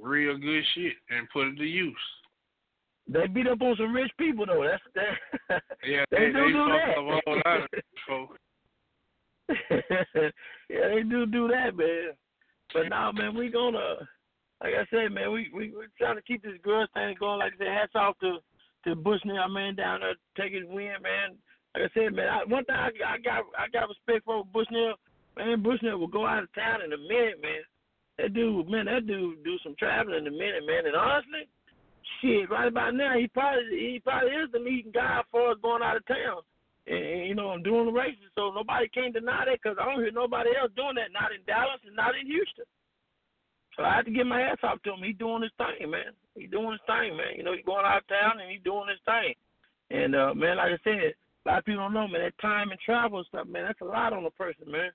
real 0.00 0.38
good 0.38 0.64
shit 0.74 0.94
and 1.10 1.28
put 1.30 1.48
it 1.48 1.56
to 1.58 1.64
use. 1.64 1.94
They 3.06 3.26
beat 3.26 3.46
up 3.46 3.60
on 3.60 3.76
some 3.76 3.94
rich 3.94 4.10
people 4.18 4.46
though. 4.46 4.64
That's 4.66 4.82
that. 4.94 5.62
Yeah, 5.84 6.04
they, 6.10 6.18
they 6.18 6.26
do 6.26 6.32
they 6.32 6.52
do 6.52 6.64
that. 6.66 6.88
up 6.88 6.96
a 6.96 7.20
whole 7.26 7.42
lot 7.44 7.60
of 7.62 7.68
folks. 8.08 8.38
yeah, 10.70 10.88
they 10.88 11.02
do 11.02 11.26
do 11.26 11.48
that, 11.48 11.76
man. 11.76 12.12
But 12.72 12.88
now, 12.88 13.12
man, 13.12 13.36
we 13.36 13.50
gonna, 13.50 13.96
like 14.62 14.72
I 14.74 14.86
said, 14.90 15.12
man, 15.12 15.30
we 15.30 15.50
we 15.54 15.68
we 15.70 15.84
trying 15.98 16.16
to 16.16 16.22
keep 16.22 16.42
this 16.42 16.58
grudge 16.62 16.88
thing 16.94 17.14
going. 17.20 17.38
Like 17.40 17.52
I 17.54 17.58
said, 17.58 17.68
hats 17.68 17.92
off 17.94 18.18
to 18.20 18.38
to 18.86 18.94
Bushnell, 18.96 19.48
man, 19.50 19.74
down 19.74 20.00
there 20.00 20.14
taking 20.38 20.62
his 20.62 20.70
win, 20.70 20.94
man. 21.02 21.36
Like 21.74 21.90
I 21.90 21.94
said, 21.94 22.14
man, 22.14 22.28
I, 22.28 22.44
one 22.46 22.64
thing 22.64 22.76
I, 22.78 22.94
I 22.94 23.18
got 23.18 23.42
I 23.58 23.66
got 23.72 23.90
respect 23.90 24.24
for 24.24 24.44
Bushnell, 24.46 24.94
man. 25.36 25.62
Bushnell 25.62 25.98
will 25.98 26.06
go 26.06 26.24
out 26.26 26.42
of 26.42 26.54
town 26.54 26.82
in 26.86 26.92
a 26.92 26.98
minute, 26.98 27.42
man. 27.42 27.66
That 28.18 28.32
dude, 28.32 28.70
man, 28.70 28.86
that 28.86 29.06
dude 29.06 29.42
do 29.42 29.58
some 29.64 29.74
traveling 29.76 30.22
in 30.22 30.30
a 30.30 30.30
minute, 30.30 30.62
man. 30.66 30.86
And 30.86 30.94
honestly, 30.94 31.50
shit, 32.22 32.48
right 32.48 32.68
about 32.68 32.94
now, 32.94 33.18
he 33.18 33.26
probably 33.26 33.66
he 33.74 34.00
probably 34.02 34.30
is 34.30 34.52
the 34.52 34.62
leading 34.62 34.92
guy 34.92 35.22
for 35.30 35.50
us 35.50 35.58
going 35.62 35.82
out 35.82 35.96
of 35.96 36.06
town. 36.06 36.46
And, 36.86 37.02
and 37.02 37.26
you 37.26 37.34
know, 37.34 37.50
I'm 37.50 37.66
doing 37.66 37.86
the 37.86 37.92
races, 37.92 38.30
so 38.38 38.54
nobody 38.54 38.86
can 38.88 39.10
deny 39.10 39.44
that 39.46 39.58
because 39.58 39.76
I 39.80 39.86
don't 39.86 39.98
hear 39.98 40.14
nobody 40.14 40.50
else 40.54 40.70
doing 40.76 40.94
that, 40.94 41.10
not 41.10 41.34
in 41.34 41.42
Dallas 41.42 41.82
and 41.82 41.96
not 41.96 42.14
in 42.14 42.30
Houston. 42.30 42.70
So 43.74 43.82
I 43.82 43.96
have 43.98 44.04
to 44.04 44.14
give 44.14 44.30
my 44.30 44.38
hats 44.38 44.62
off 44.62 44.78
to 44.86 44.94
him. 44.94 45.02
He's 45.02 45.18
doing 45.18 45.42
his 45.42 45.50
thing, 45.58 45.90
man. 45.90 46.14
He's 46.38 46.50
doing 46.50 46.70
his 46.70 46.86
thing, 46.86 47.18
man. 47.18 47.34
You 47.34 47.42
know, 47.42 47.52
he's 47.52 47.66
going 47.66 47.82
out 47.82 48.06
of 48.06 48.06
town 48.06 48.38
and 48.38 48.46
he's 48.46 48.62
doing 48.62 48.86
his 48.86 49.02
thing. 49.02 49.34
And 49.90 50.14
uh 50.14 50.34
man, 50.34 50.56
like 50.56 50.78
I 50.78 50.80
said, 50.84 51.18
a 51.44 51.48
lot 51.48 51.58
of 51.58 51.64
people 51.64 51.82
don't 51.82 51.94
know, 51.94 52.08
man, 52.08 52.22
that 52.22 52.38
time 52.40 52.70
and 52.70 52.80
travel 52.80 53.18
and 53.18 53.26
stuff, 53.26 53.46
man, 53.46 53.64
that's 53.64 53.80
a 53.80 53.84
lot 53.84 54.12
on 54.12 54.24
a 54.24 54.30
person, 54.30 54.70
man. 54.70 54.90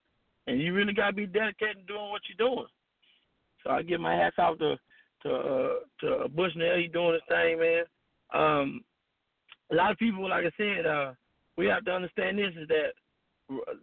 And 0.48 0.60
you 0.60 0.74
really 0.74 0.94
gotta 0.94 1.14
be 1.14 1.28
dedicated 1.28 1.88
to 1.88 1.94
doing 1.94 2.10
what 2.10 2.22
you're 2.28 2.50
doing. 2.50 2.68
So 3.64 3.72
I 3.72 3.82
give 3.84 4.02
my 4.02 4.16
hats 4.16 4.38
off 4.40 4.58
to 4.60 4.76
to 5.24 5.34
uh 5.34 5.74
to 6.02 6.30
Bushnell, 6.30 6.78
he's 6.78 6.92
doing 6.92 7.14
his 7.14 7.22
thing, 7.28 7.60
man. 7.60 7.84
Um 8.34 8.82
a 9.72 9.76
lot 9.76 9.92
of 9.92 9.98
people, 9.98 10.28
like 10.28 10.46
I 10.46 10.52
said, 10.58 10.86
uh, 10.86 11.12
we 11.58 11.68
have 11.68 11.86
to 11.86 11.92
understand 11.92 12.40
this 12.40 12.54
is 12.60 12.68
that 12.70 12.98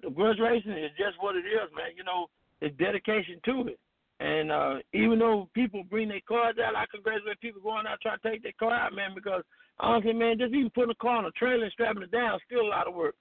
the 0.02 0.10
grudge 0.10 0.38
racing 0.40 0.72
is 0.72 0.90
just 0.98 1.20
what 1.20 1.36
it 1.36 1.46
is, 1.46 1.70
man. 1.74 1.94
You 1.96 2.04
know, 2.04 2.26
it's 2.60 2.76
dedication 2.78 3.38
to 3.44 3.68
it. 3.68 3.78
And 4.18 4.50
uh, 4.50 4.76
even 4.94 5.18
though 5.18 5.48
people 5.52 5.84
bring 5.84 6.08
their 6.08 6.24
cars 6.26 6.56
out, 6.62 6.74
I 6.74 6.86
congratulate 6.90 7.40
people 7.40 7.60
going 7.60 7.86
out 7.86 8.00
trying 8.00 8.18
to 8.18 8.30
take 8.30 8.42
their 8.42 8.56
car 8.58 8.72
out, 8.72 8.94
man, 8.94 9.12
because 9.14 9.42
honestly, 9.78 10.14
man, 10.14 10.38
just 10.38 10.54
even 10.54 10.70
putting 10.70 10.90
a 10.90 11.02
car 11.02 11.16
on 11.16 11.26
a 11.26 11.30
trailer 11.32 11.64
and 11.64 11.72
strapping 11.72 12.02
it 12.02 12.10
down 12.10 12.36
is 12.36 12.40
still 12.46 12.64
a 12.64 12.72
lot 12.72 12.88
of 12.88 12.94
work. 12.94 13.14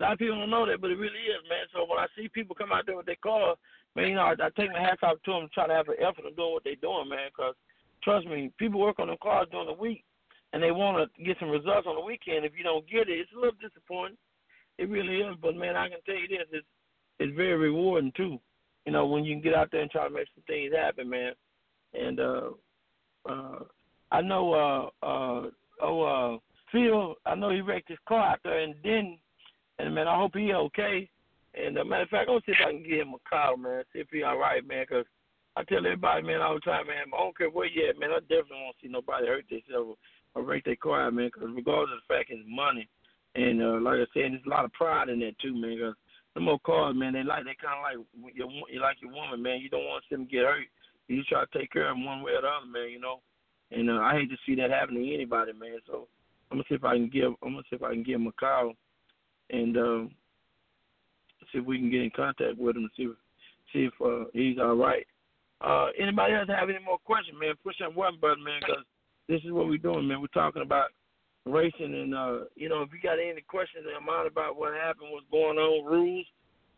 A 0.00 0.02
lot 0.02 0.12
of 0.14 0.18
people 0.18 0.34
don't 0.34 0.50
know 0.50 0.66
that, 0.66 0.80
but 0.80 0.90
it 0.90 0.98
really 0.98 1.22
is, 1.30 1.38
man. 1.48 1.70
So 1.72 1.86
when 1.86 2.02
I 2.02 2.06
see 2.18 2.28
people 2.28 2.56
come 2.56 2.72
out 2.72 2.82
there 2.84 2.96
with 2.96 3.06
their 3.06 3.22
car, 3.22 3.54
man, 3.94 4.08
you 4.08 4.14
know, 4.16 4.26
I, 4.26 4.34
I 4.34 4.50
take 4.58 4.72
my 4.72 4.82
hats 4.82 5.04
off 5.04 5.22
to 5.22 5.30
them 5.30 5.42
and 5.46 5.52
try 5.52 5.68
to 5.68 5.74
have 5.74 5.86
an 5.86 6.02
effort 6.02 6.26
of 6.26 6.34
doing 6.34 6.52
what 6.52 6.64
they're 6.64 6.82
doing, 6.82 7.08
man, 7.08 7.30
because 7.30 7.54
trust 8.02 8.26
me, 8.26 8.50
people 8.58 8.80
work 8.80 8.98
on 8.98 9.06
their 9.06 9.22
cars 9.22 9.46
during 9.52 9.68
the 9.68 9.78
week 9.78 10.02
and 10.54 10.62
they 10.62 10.70
want 10.70 10.98
to 10.98 11.24
get 11.24 11.36
some 11.38 11.50
results 11.50 11.86
on 11.86 11.96
the 11.96 12.00
weekend. 12.00 12.44
If 12.44 12.52
you 12.56 12.62
don't 12.62 12.88
get 12.88 13.08
it, 13.08 13.18
it's 13.18 13.30
a 13.32 13.38
little 13.38 13.58
disappointing. 13.60 14.16
It 14.78 14.88
really 14.88 15.18
is. 15.18 15.36
But 15.42 15.56
man, 15.56 15.76
I 15.76 15.88
can 15.88 15.98
tell 16.06 16.14
you 16.14 16.28
this: 16.28 16.46
it's 16.52 16.66
it's 17.18 17.36
very 17.36 17.56
rewarding 17.56 18.12
too. 18.16 18.38
You 18.86 18.92
know, 18.92 19.06
when 19.06 19.24
you 19.24 19.34
can 19.34 19.42
get 19.42 19.54
out 19.54 19.68
there 19.72 19.80
and 19.80 19.90
try 19.90 20.06
to 20.06 20.12
make 20.12 20.28
some 20.34 20.44
things 20.46 20.72
happen, 20.74 21.08
man. 21.08 21.32
And 21.94 22.20
uh, 22.20 22.50
uh, 23.28 23.58
I 24.12 24.20
know, 24.20 24.52
uh, 25.02 25.06
uh, 25.06 25.50
oh, 25.82 26.02
uh, 26.02 26.38
Phil, 26.70 27.14
I 27.24 27.34
know 27.34 27.50
he 27.50 27.60
wrecked 27.60 27.88
his 27.88 27.98
car 28.06 28.32
out 28.32 28.40
there, 28.44 28.60
and 28.60 28.74
then, 28.82 29.18
and 29.78 29.94
man, 29.94 30.08
I 30.08 30.16
hope 30.16 30.32
he 30.34 30.52
okay. 30.52 31.08
And 31.54 31.78
uh, 31.78 31.84
matter 31.84 32.02
of 32.02 32.08
fact, 32.08 32.28
I'm 32.28 32.34
gonna 32.34 32.40
see 32.46 32.52
if 32.52 32.66
I 32.66 32.72
can 32.72 32.82
get 32.82 33.00
him 33.00 33.14
a 33.14 33.28
call, 33.28 33.56
man. 33.56 33.84
See 33.92 34.00
if 34.00 34.08
he 34.10 34.22
all 34.22 34.38
right, 34.38 34.66
man. 34.66 34.84
Cause 34.86 35.04
I 35.56 35.62
tell 35.62 35.78
everybody, 35.78 36.22
man, 36.22 36.42
all 36.42 36.54
the 36.54 36.60
time, 36.60 36.88
man. 36.88 37.14
I 37.14 37.16
don't 37.16 37.36
care 37.36 37.48
where 37.48 37.66
you 37.66 37.88
at, 37.88 37.98
man. 37.98 38.10
I 38.10 38.18
definitely 38.20 38.58
won't 38.62 38.76
see 38.82 38.88
nobody 38.88 39.26
hurt 39.26 39.44
themselves 39.48 39.98
or 40.34 40.42
wreck 40.42 40.64
their 40.64 40.76
car 40.76 41.06
out, 41.06 41.14
man. 41.14 41.30
Because 41.32 41.48
regardless 41.54 41.94
of 41.94 42.02
the 42.08 42.14
fact, 42.14 42.30
it's 42.30 42.42
money. 42.46 42.88
And 43.36 43.62
uh, 43.62 43.78
like 43.78 44.02
I 44.02 44.06
said, 44.12 44.34
there's 44.34 44.46
a 44.46 44.50
lot 44.50 44.64
of 44.64 44.72
pride 44.72 45.08
in 45.08 45.20
that 45.20 45.38
too, 45.38 45.54
man. 45.54 45.94
Them 46.34 46.48
old 46.48 46.62
cars, 46.62 46.94
man, 46.96 47.12
they 47.12 47.22
like 47.22 47.44
they 47.44 47.56
kind 47.62 47.78
of 47.78 47.84
like 47.84 48.34
your 48.34 48.50
you 48.70 48.80
like 48.80 48.96
your 49.00 49.12
woman, 49.12 49.42
man. 49.42 49.60
You 49.60 49.68
don't 49.68 49.86
want 49.86 50.04
them 50.10 50.28
get 50.30 50.44
hurt. 50.44 50.66
You 51.08 51.22
try 51.24 51.44
to 51.44 51.58
take 51.58 51.70
care 51.72 51.90
of 51.90 51.96
them 51.96 52.04
one 52.04 52.22
way 52.22 52.32
or 52.32 52.42
the 52.42 52.48
other, 52.48 52.66
man. 52.66 52.90
You 52.90 53.00
know. 53.00 53.20
And 53.70 53.90
uh, 53.90 54.02
I 54.02 54.14
hate 54.14 54.30
to 54.30 54.36
see 54.46 54.54
that 54.56 54.70
happen 54.70 54.94
to 54.94 55.14
anybody, 55.14 55.52
man. 55.52 55.78
So 55.86 56.06
I'm 56.50 56.58
gonna 56.58 56.64
see 56.68 56.74
if 56.74 56.84
I 56.84 56.94
can 56.94 57.08
give 57.08 57.32
I'm 57.42 57.52
gonna 57.52 57.62
see 57.70 57.76
if 57.76 57.82
I 57.82 57.90
can 57.90 58.02
give 58.02 58.16
him 58.16 58.26
a 58.26 58.32
call 58.32 58.72
and 59.50 59.76
um, 59.76 60.10
see 61.52 61.58
if 61.58 61.64
we 61.64 61.78
can 61.78 61.90
get 61.90 62.02
in 62.02 62.10
contact 62.14 62.58
with 62.58 62.76
him 62.76 62.84
and 62.84 62.90
see 62.96 63.04
if 63.04 63.16
see 63.72 63.88
if 63.90 63.94
uh, 64.04 64.28
he's 64.32 64.58
all 64.58 64.76
right. 64.76 65.06
Uh, 65.60 65.88
anybody 65.98 66.34
else 66.34 66.48
have 66.48 66.68
any 66.68 66.84
more 66.84 66.98
questions, 67.04 67.36
man? 67.40 67.54
Push 67.62 67.76
that 67.80 67.94
one 67.94 68.18
button, 68.20 68.44
man, 68.44 68.60
because 68.60 68.84
this 69.28 69.40
is 69.44 69.52
what 69.52 69.66
we're 69.66 69.78
doing, 69.78 70.06
man. 70.06 70.20
We're 70.20 70.26
talking 70.28 70.62
about 70.62 70.88
racing, 71.46 71.94
and 71.94 72.14
uh, 72.14 72.38
you 72.56 72.68
know, 72.68 72.82
if 72.82 72.90
you 72.92 73.00
got 73.02 73.18
any 73.18 73.42
questions 73.42 73.84
in 73.84 74.06
mind 74.06 74.26
about 74.26 74.56
what 74.56 74.74
happened, 74.74 75.10
what's 75.12 75.26
going 75.30 75.58
on, 75.58 75.84
rules, 75.84 76.26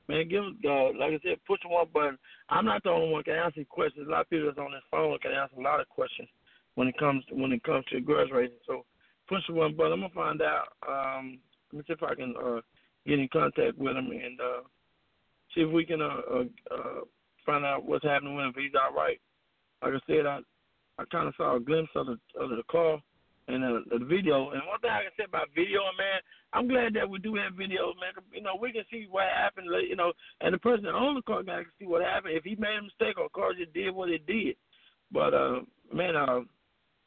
man, 0.09 0.29
give 0.29 0.45
us, 0.45 0.53
uh, 0.65 0.97
like 0.99 1.15
I 1.15 1.21
said, 1.23 1.39
push 1.47 1.61
one 1.67 1.87
button. 1.93 2.19
I'm 2.49 2.65
not 2.65 2.83
the 2.83 2.91
only 2.91 3.11
one 3.11 3.23
can 3.23 3.35
answer 3.35 3.65
questions. 3.69 4.07
A 4.07 4.11
lot 4.11 4.23
of 4.23 4.31
people 4.31 4.47
that's 4.47 4.59
on 4.59 4.73
this 4.73 4.83
phone 4.91 5.19
can 5.21 5.33
answer 5.33 5.57
a 5.59 5.63
lot 5.63 5.81
of 5.81 5.89
questions 5.89 6.29
when 6.75 6.89
it 6.89 6.99
comes 6.99 7.25
to, 7.27 7.35
when 7.35 7.53
it 7.53 7.63
comes 7.63 7.85
to 7.93 8.01
grudge 8.01 8.31
racing. 8.33 8.59
So 8.67 8.85
push 9.29 9.43
one 9.51 9.77
button. 9.77 9.93
I'm 9.93 10.01
gonna 10.01 10.15
find 10.15 10.43
out. 10.43 10.69
Um, 10.87 11.39
let 11.73 11.79
me 11.79 11.85
see 11.87 11.93
if 11.95 12.03
I 12.03 12.15
can 12.15 12.35
uh, 12.37 12.61
get 13.07 13.19
in 13.19 13.29
contact 13.33 13.79
with 13.79 13.97
him 13.97 14.11
and 14.11 14.41
uh, 14.41 14.63
see 15.55 15.63
if 15.63 15.71
we 15.71 15.85
can 15.85 16.03
uh, 16.03 16.21
uh, 16.31 16.45
uh, 16.75 17.01
find 17.45 17.65
out 17.65 17.85
what's 17.85 18.05
happening 18.05 18.37
with 18.37 18.47
him. 18.47 18.53
If 18.57 18.63
he's 18.63 18.73
all 18.75 18.95
right. 18.95 19.21
Like 19.83 19.95
I 19.95 19.99
said, 20.07 20.27
I 20.27 20.41
I 20.99 21.05
kind 21.13 21.29
of 21.29 21.35
saw 21.37 21.57
a 21.57 21.61
glimpse 21.61 21.91
of 21.95 22.07
the 22.07 22.19
of 22.41 22.51
the 22.51 22.63
car 22.71 22.99
and 23.49 23.65
uh, 23.65 23.99
the 23.99 24.05
video. 24.05 24.51
And 24.51 24.63
one 24.67 24.81
thing 24.81 24.91
I 24.91 25.03
can 25.03 25.15
say 25.17 25.25
about 25.25 25.55
video, 25.55 25.81
man, 25.97 26.21
I'm 26.53 26.69
glad 26.69 26.95
that 26.95 27.09
we 27.09 27.19
do 27.19 27.35
have 27.37 27.55
videos, 27.55 27.95
man. 28.01 28.15
You 28.33 28.43
know, 28.43 28.57
we 28.61 28.73
can 28.73 28.85
see 28.91 29.07
what 29.11 29.27
happened, 29.35 29.69
you 29.89 29.97
know, 29.97 30.13
and 30.41 30.55
the 30.55 30.59
person 30.59 30.85
that 30.85 30.95
owned 30.95 31.19
the 31.19 31.23
car 31.23 31.43
guy 31.43 31.63
can 31.63 31.77
see 31.79 31.87
what 31.87 32.03
happened. 32.03 32.35
If 32.35 32.45
he 32.45 32.57
made 32.57 32.79
a 32.79 32.83
mistake 32.83 33.19
or 33.19 33.29
car 33.31 33.55
just 33.55 33.75
did 33.75 33.95
what 33.95 34.11
it 34.11 34.27
did. 34.27 34.57
But 35.13 35.35
uh, 35.35 35.61
man, 35.93 36.17
uh, 36.17 36.41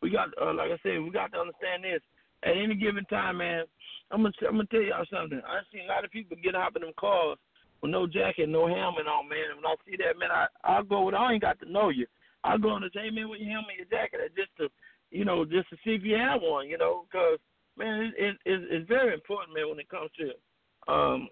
we 0.01 0.09
got, 0.09 0.29
uh, 0.41 0.53
like 0.53 0.71
I 0.71 0.79
said, 0.83 1.03
we 1.03 1.11
got 1.11 1.31
to 1.33 1.39
understand 1.39 1.83
this. 1.83 2.01
At 2.43 2.55
any 2.55 2.75
given 2.75 3.03
time, 3.11 3.43
man, 3.43 3.65
I'm 4.11 4.23
gonna 4.23 4.33
I'm 4.47 4.55
gonna 4.55 4.71
tell 4.71 4.81
y'all 4.81 5.03
something. 5.11 5.41
I 5.43 5.59
seen 5.73 5.83
a 5.83 5.91
lot 5.91 6.05
of 6.05 6.11
people 6.11 6.37
get 6.41 6.55
in 6.55 6.81
them 6.81 6.95
cars 6.97 7.37
with 7.81 7.91
no 7.91 8.07
jacket, 8.07 8.47
no 8.47 8.67
helmet 8.67 9.07
on, 9.07 9.27
man. 9.27 9.51
And 9.51 9.57
when 9.59 9.67
I 9.67 9.75
see 9.83 9.97
that, 9.99 10.15
man, 10.17 10.31
I 10.31 10.47
I'll 10.63 10.87
go 10.87 11.03
with. 11.03 11.15
I 11.15 11.33
ain't 11.33 11.41
got 11.43 11.59
to 11.59 11.69
know 11.69 11.89
you. 11.89 12.07
I'll 12.43 12.57
go 12.57 12.75
and 12.75 12.85
say, 12.95 13.09
man, 13.11 13.27
with 13.27 13.41
your 13.41 13.51
helmet, 13.51 13.75
your 13.75 13.91
jacket, 13.91 14.31
just 14.35 14.55
to, 14.57 14.71
you 15.11 15.25
know, 15.25 15.45
just 15.45 15.69
to 15.69 15.75
see 15.83 15.91
if 15.91 16.03
you 16.03 16.15
have 16.15 16.41
one, 16.41 16.67
you 16.67 16.77
know, 16.77 17.05
because 17.09 17.39
man, 17.77 18.13
it, 18.17 18.23
it, 18.23 18.35
it, 18.45 18.61
it's 18.71 18.87
very 18.87 19.13
important, 19.13 19.55
man, 19.55 19.69
when 19.69 19.79
it 19.79 19.89
comes 19.89 20.09
to 20.19 20.91
um 20.91 21.29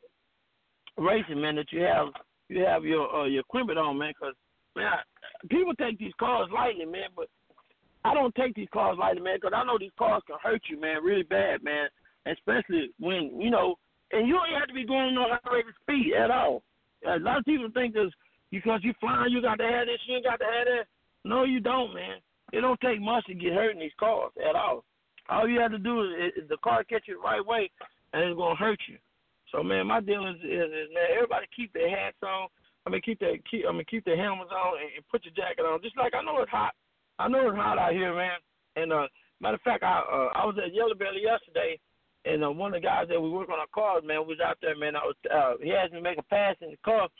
racing, 0.98 1.42
man, 1.42 1.56
that 1.56 1.72
you 1.72 1.82
have 1.82 2.08
you 2.50 2.63
have 2.63 2.84
your 2.84 3.13
uh, 3.13 3.26
your 3.26 3.42
equipment 3.42 3.80
on, 3.80 3.98
man, 3.98 4.13
because 4.18 4.36
man, 4.76 4.88
I, 4.88 5.48
people 5.50 5.74
take 5.76 6.00
these 6.00 6.13
cars 6.20 6.50
lightly, 6.54 6.86
man, 6.86 7.10
but 7.16 7.28
I 8.04 8.13
don't 8.13 8.34
take 8.36 8.56
these 8.56 8.70
cars 8.74 8.98
lightly, 9.00 9.22
man, 9.22 9.38
because 9.42 9.54
I 9.56 9.63
know 9.66 9.78
these 9.80 9.92
cars 9.98 10.24
can 10.28 10.38
hurt 10.42 10.62
you, 10.70 10.80
man, 10.80 11.04
really 11.04 11.24
bad, 11.24 11.63
man, 11.63 11.88
especially 12.26 12.92
when 13.00 13.40
you 13.40 13.50
know, 13.50 13.76
and 14.12 14.28
you 14.28 14.34
don't 14.34 14.60
have 14.60 14.68
to 14.68 14.74
be 14.74 14.86
going 14.86 15.13
no 15.13 15.26
high 15.30 15.56
rate 15.56 15.66
of 15.68 15.74
speed 15.82 16.13
at 16.13 16.32
all. 16.32 16.63
A 17.06 17.20
lot 17.20 17.38
of 17.38 17.46
people 17.46 17.68
think 17.74 17.94
that 17.94 18.10
because 18.52 18.80
you're 18.84 18.94
flying, 19.00 19.32
you 19.32 19.42
got 19.42 19.56
to 19.56 19.68
have 19.68 19.88
this, 19.88 20.00
you 20.08 20.22
got 20.24 20.38
to 20.38 20.46
have 20.46 20.66
that. 20.66 20.86
No, 21.26 21.44
you 21.44 21.60
don't, 21.60 21.94
man. 21.94 22.18
It 22.54 22.62
don't 22.62 22.80
take 22.80 23.02
much 23.02 23.26
to 23.26 23.34
get 23.34 23.54
hurt 23.54 23.72
in 23.72 23.80
these 23.80 23.98
cars 24.00 24.32
at 24.38 24.56
all. 24.56 24.84
All 25.30 25.48
you 25.48 25.60
have 25.60 25.72
to 25.72 25.80
do 25.80 26.04
is, 26.04 26.44
is 26.44 26.50
the 26.50 26.58
car 26.64 26.84
catch 26.84 27.04
you 27.08 27.16
the 27.16 27.20
right 27.20 27.46
way, 27.46 27.70
and 28.14 28.24
it's 28.24 28.38
gonna 28.38 28.56
hurt 28.56 28.80
you. 28.88 28.98
So 29.52 29.64
man, 29.64 29.88
my 29.88 30.00
deal 30.00 30.28
is, 30.28 30.38
is, 30.44 30.72
is 30.72 30.90
man, 30.94 31.12
everybody 31.16 31.48
keep 31.56 31.74
their 31.74 31.90
hats 31.90 32.18
on. 32.24 32.48
I 32.86 32.90
mean, 32.90 33.02
keep 33.02 33.20
their 33.20 33.36
keep. 33.52 33.66
I 33.68 33.72
mean, 33.74 33.84
keep 33.90 34.06
their 34.06 34.16
helmets 34.16 34.52
on 34.52 34.80
and, 34.80 34.88
and 34.96 35.08
put 35.12 35.26
your 35.26 35.36
jacket 35.36 35.68
on. 35.68 35.82
Just 35.84 35.98
like 35.98 36.16
I 36.16 36.24
know 36.24 36.40
it's 36.40 36.52
hot. 36.52 36.72
I 37.20 37.28
know 37.28 37.50
it's 37.50 37.58
hot 37.58 37.78
out 37.78 37.92
here, 37.92 38.16
man. 38.16 38.40
And 38.78 38.94
uh, 38.94 39.08
matter 39.42 39.56
of 39.56 39.68
fact, 39.68 39.84
I 39.84 40.00
uh, 40.08 40.32
I 40.32 40.46
was 40.48 40.56
at 40.64 40.74
Yellow 40.74 40.96
Belly 40.96 41.24
yesterday, 41.24 41.80
and 42.24 42.44
uh, 42.44 42.52
one 42.52 42.74
of 42.74 42.80
the 42.80 42.88
guys 42.88 43.08
that 43.10 43.20
we 43.20 43.30
work 43.30 43.50
on 43.50 43.60
our 43.60 43.72
cars, 43.76 44.04
man, 44.08 44.24
was 44.24 44.40
out 44.40 44.58
there, 44.62 44.78
man. 44.78 44.96
I 44.96 45.04
was 45.04 45.16
uh, 45.28 45.60
he 45.60 45.74
asked 45.74 45.92
me 45.92 46.00
to 46.00 46.04
make 46.04 46.20
a 46.20 46.32
pass 46.32 46.56
in 46.62 46.72
the 46.72 46.80
car, 46.86 47.12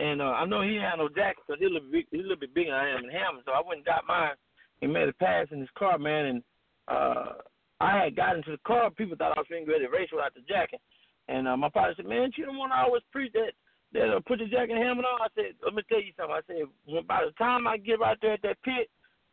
and 0.00 0.22
uh, 0.22 0.40
I 0.40 0.46
know 0.46 0.62
he 0.62 0.80
had 0.80 0.96
no 0.96 1.08
jacket 1.12 1.44
because 1.44 1.60
he's 1.60 1.68
a 1.68 1.74
little 1.76 1.92
bit 1.92 2.08
he's 2.10 2.24
a 2.24 2.28
little 2.28 2.40
bit 2.40 2.54
bigger 2.54 2.72
than 2.72 2.80
I 2.80 2.96
am 2.96 3.04
in 3.04 3.12
helmet, 3.12 3.44
so 3.44 3.52
I 3.52 3.60
went 3.60 3.84
and 3.84 3.92
got 3.92 4.08
mine. 4.08 4.40
He 4.80 4.86
made 4.86 5.08
a 5.08 5.12
pass 5.14 5.46
in 5.50 5.60
his 5.60 5.68
car, 5.76 5.98
man, 5.98 6.26
and 6.26 6.42
uh, 6.88 7.32
I 7.80 8.04
had 8.04 8.16
got 8.16 8.36
into 8.36 8.52
the 8.52 8.58
car. 8.66 8.90
People 8.90 9.16
thought 9.16 9.36
I 9.36 9.40
was 9.40 9.46
being 9.50 9.66
ready 9.66 9.84
to 9.84 9.90
race 9.90 10.08
without 10.12 10.34
the 10.34 10.40
jacket, 10.42 10.80
and 11.28 11.46
uh, 11.46 11.56
my 11.56 11.70
father 11.70 11.94
said, 11.96 12.06
"Man, 12.06 12.30
you 12.36 12.46
don't 12.46 12.58
want 12.58 12.72
to 12.72 12.78
always 12.78 13.02
preach 13.12 13.32
that." 13.32 13.52
That 13.92 14.14
uh, 14.14 14.20
put 14.22 14.38
the 14.38 14.46
jacket 14.46 14.78
and 14.78 14.84
helmet 14.84 15.04
on. 15.04 15.18
I 15.18 15.26
said, 15.34 15.58
let 15.66 15.74
me 15.74 15.82
tell 15.88 15.98
you 15.98 16.14
something. 16.14 16.30
I 16.30 16.46
said, 16.46 16.62
when, 16.86 17.04
by 17.10 17.26
the 17.26 17.34
time 17.34 17.66
I 17.66 17.76
get 17.76 17.98
right 17.98 18.16
there 18.22 18.34
at 18.34 18.42
that 18.42 18.62
pit, 18.62 18.86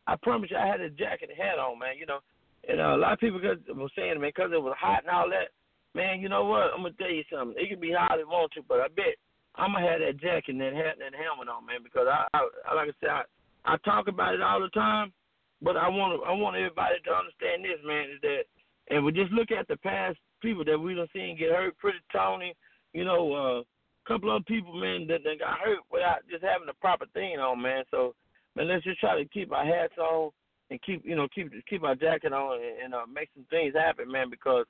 I 0.08 0.16
promise 0.18 0.50
you, 0.50 0.56
I 0.56 0.66
had 0.66 0.80
a 0.80 0.90
jacket 0.90 1.30
and 1.30 1.38
hat 1.38 1.62
on, 1.62 1.78
man. 1.78 1.94
You 1.94 2.06
know, 2.06 2.18
and 2.66 2.80
uh, 2.80 2.96
a 2.96 2.98
lot 2.98 3.12
of 3.12 3.20
people 3.20 3.38
were 3.38 3.94
saying, 3.94 4.18
man, 4.18 4.34
because 4.34 4.50
it 4.50 4.58
was 4.60 4.74
hot 4.74 5.06
and 5.06 5.14
all 5.14 5.30
that. 5.30 5.54
Man, 5.94 6.20
you 6.20 6.28
know 6.28 6.44
what? 6.44 6.74
I'm 6.74 6.82
gonna 6.82 6.98
tell 6.98 7.10
you 7.10 7.22
something. 7.30 7.54
It 7.54 7.70
can 7.70 7.78
be 7.78 7.94
hot 7.94 8.18
if 8.18 8.26
you 8.26 8.28
want 8.28 8.50
to, 8.58 8.62
but 8.66 8.80
I 8.80 8.88
bet 8.88 9.14
I'm 9.56 9.72
gonna 9.72 9.86
have 9.86 10.00
that 10.00 10.20
jacket 10.20 10.52
and 10.52 10.60
that 10.60 10.74
hat 10.74 10.98
and 10.98 11.06
that 11.06 11.18
helmet 11.18 11.48
on, 11.48 11.66
man, 11.66 11.82
because 11.82 12.06
I, 12.06 12.26
I 12.34 12.74
like 12.74 12.90
I 12.90 12.96
said, 13.00 13.10
I, 13.10 13.22
I 13.64 13.76
talk 13.84 14.06
about 14.06 14.34
it 14.34 14.42
all 14.42 14.60
the 14.60 14.68
time, 14.70 15.12
but 15.62 15.76
I 15.76 15.88
want 15.88 16.22
I 16.26 16.32
want 16.32 16.56
everybody 16.56 16.96
to 17.04 17.12
understand 17.12 17.64
this, 17.64 17.80
man, 17.84 18.10
is 18.10 18.20
that, 18.22 18.42
and 18.90 19.04
we 19.04 19.12
just 19.12 19.32
look 19.32 19.50
at 19.50 19.68
the 19.68 19.76
past 19.78 20.18
people 20.40 20.64
that 20.64 20.78
we 20.78 20.94
done 20.94 21.08
seen 21.12 21.36
get 21.36 21.50
hurt, 21.50 21.76
pretty 21.78 21.98
Tony, 22.12 22.54
you 22.92 23.04
know, 23.04 23.32
uh, 23.32 23.60
a 23.60 24.08
couple 24.08 24.34
of 24.34 24.46
people, 24.46 24.78
man, 24.80 25.06
that, 25.08 25.24
that 25.24 25.40
got 25.40 25.58
hurt 25.58 25.80
without 25.90 26.20
just 26.30 26.44
having 26.44 26.66
the 26.66 26.74
proper 26.80 27.06
thing 27.12 27.38
on, 27.38 27.60
man. 27.60 27.84
So, 27.90 28.14
man, 28.56 28.68
let's 28.68 28.84
just 28.84 29.00
try 29.00 29.20
to 29.20 29.28
keep 29.28 29.52
our 29.52 29.64
hats 29.64 29.98
on 29.98 30.30
and 30.70 30.80
keep, 30.82 31.04
you 31.04 31.16
know, 31.16 31.28
keep 31.34 31.52
keep 31.68 31.82
our 31.82 31.94
jacket 31.94 32.32
on 32.32 32.60
and, 32.62 32.84
and 32.84 32.94
uh, 32.94 33.06
make 33.12 33.30
some 33.34 33.46
things 33.50 33.74
happen, 33.74 34.10
man, 34.10 34.30
because 34.30 34.66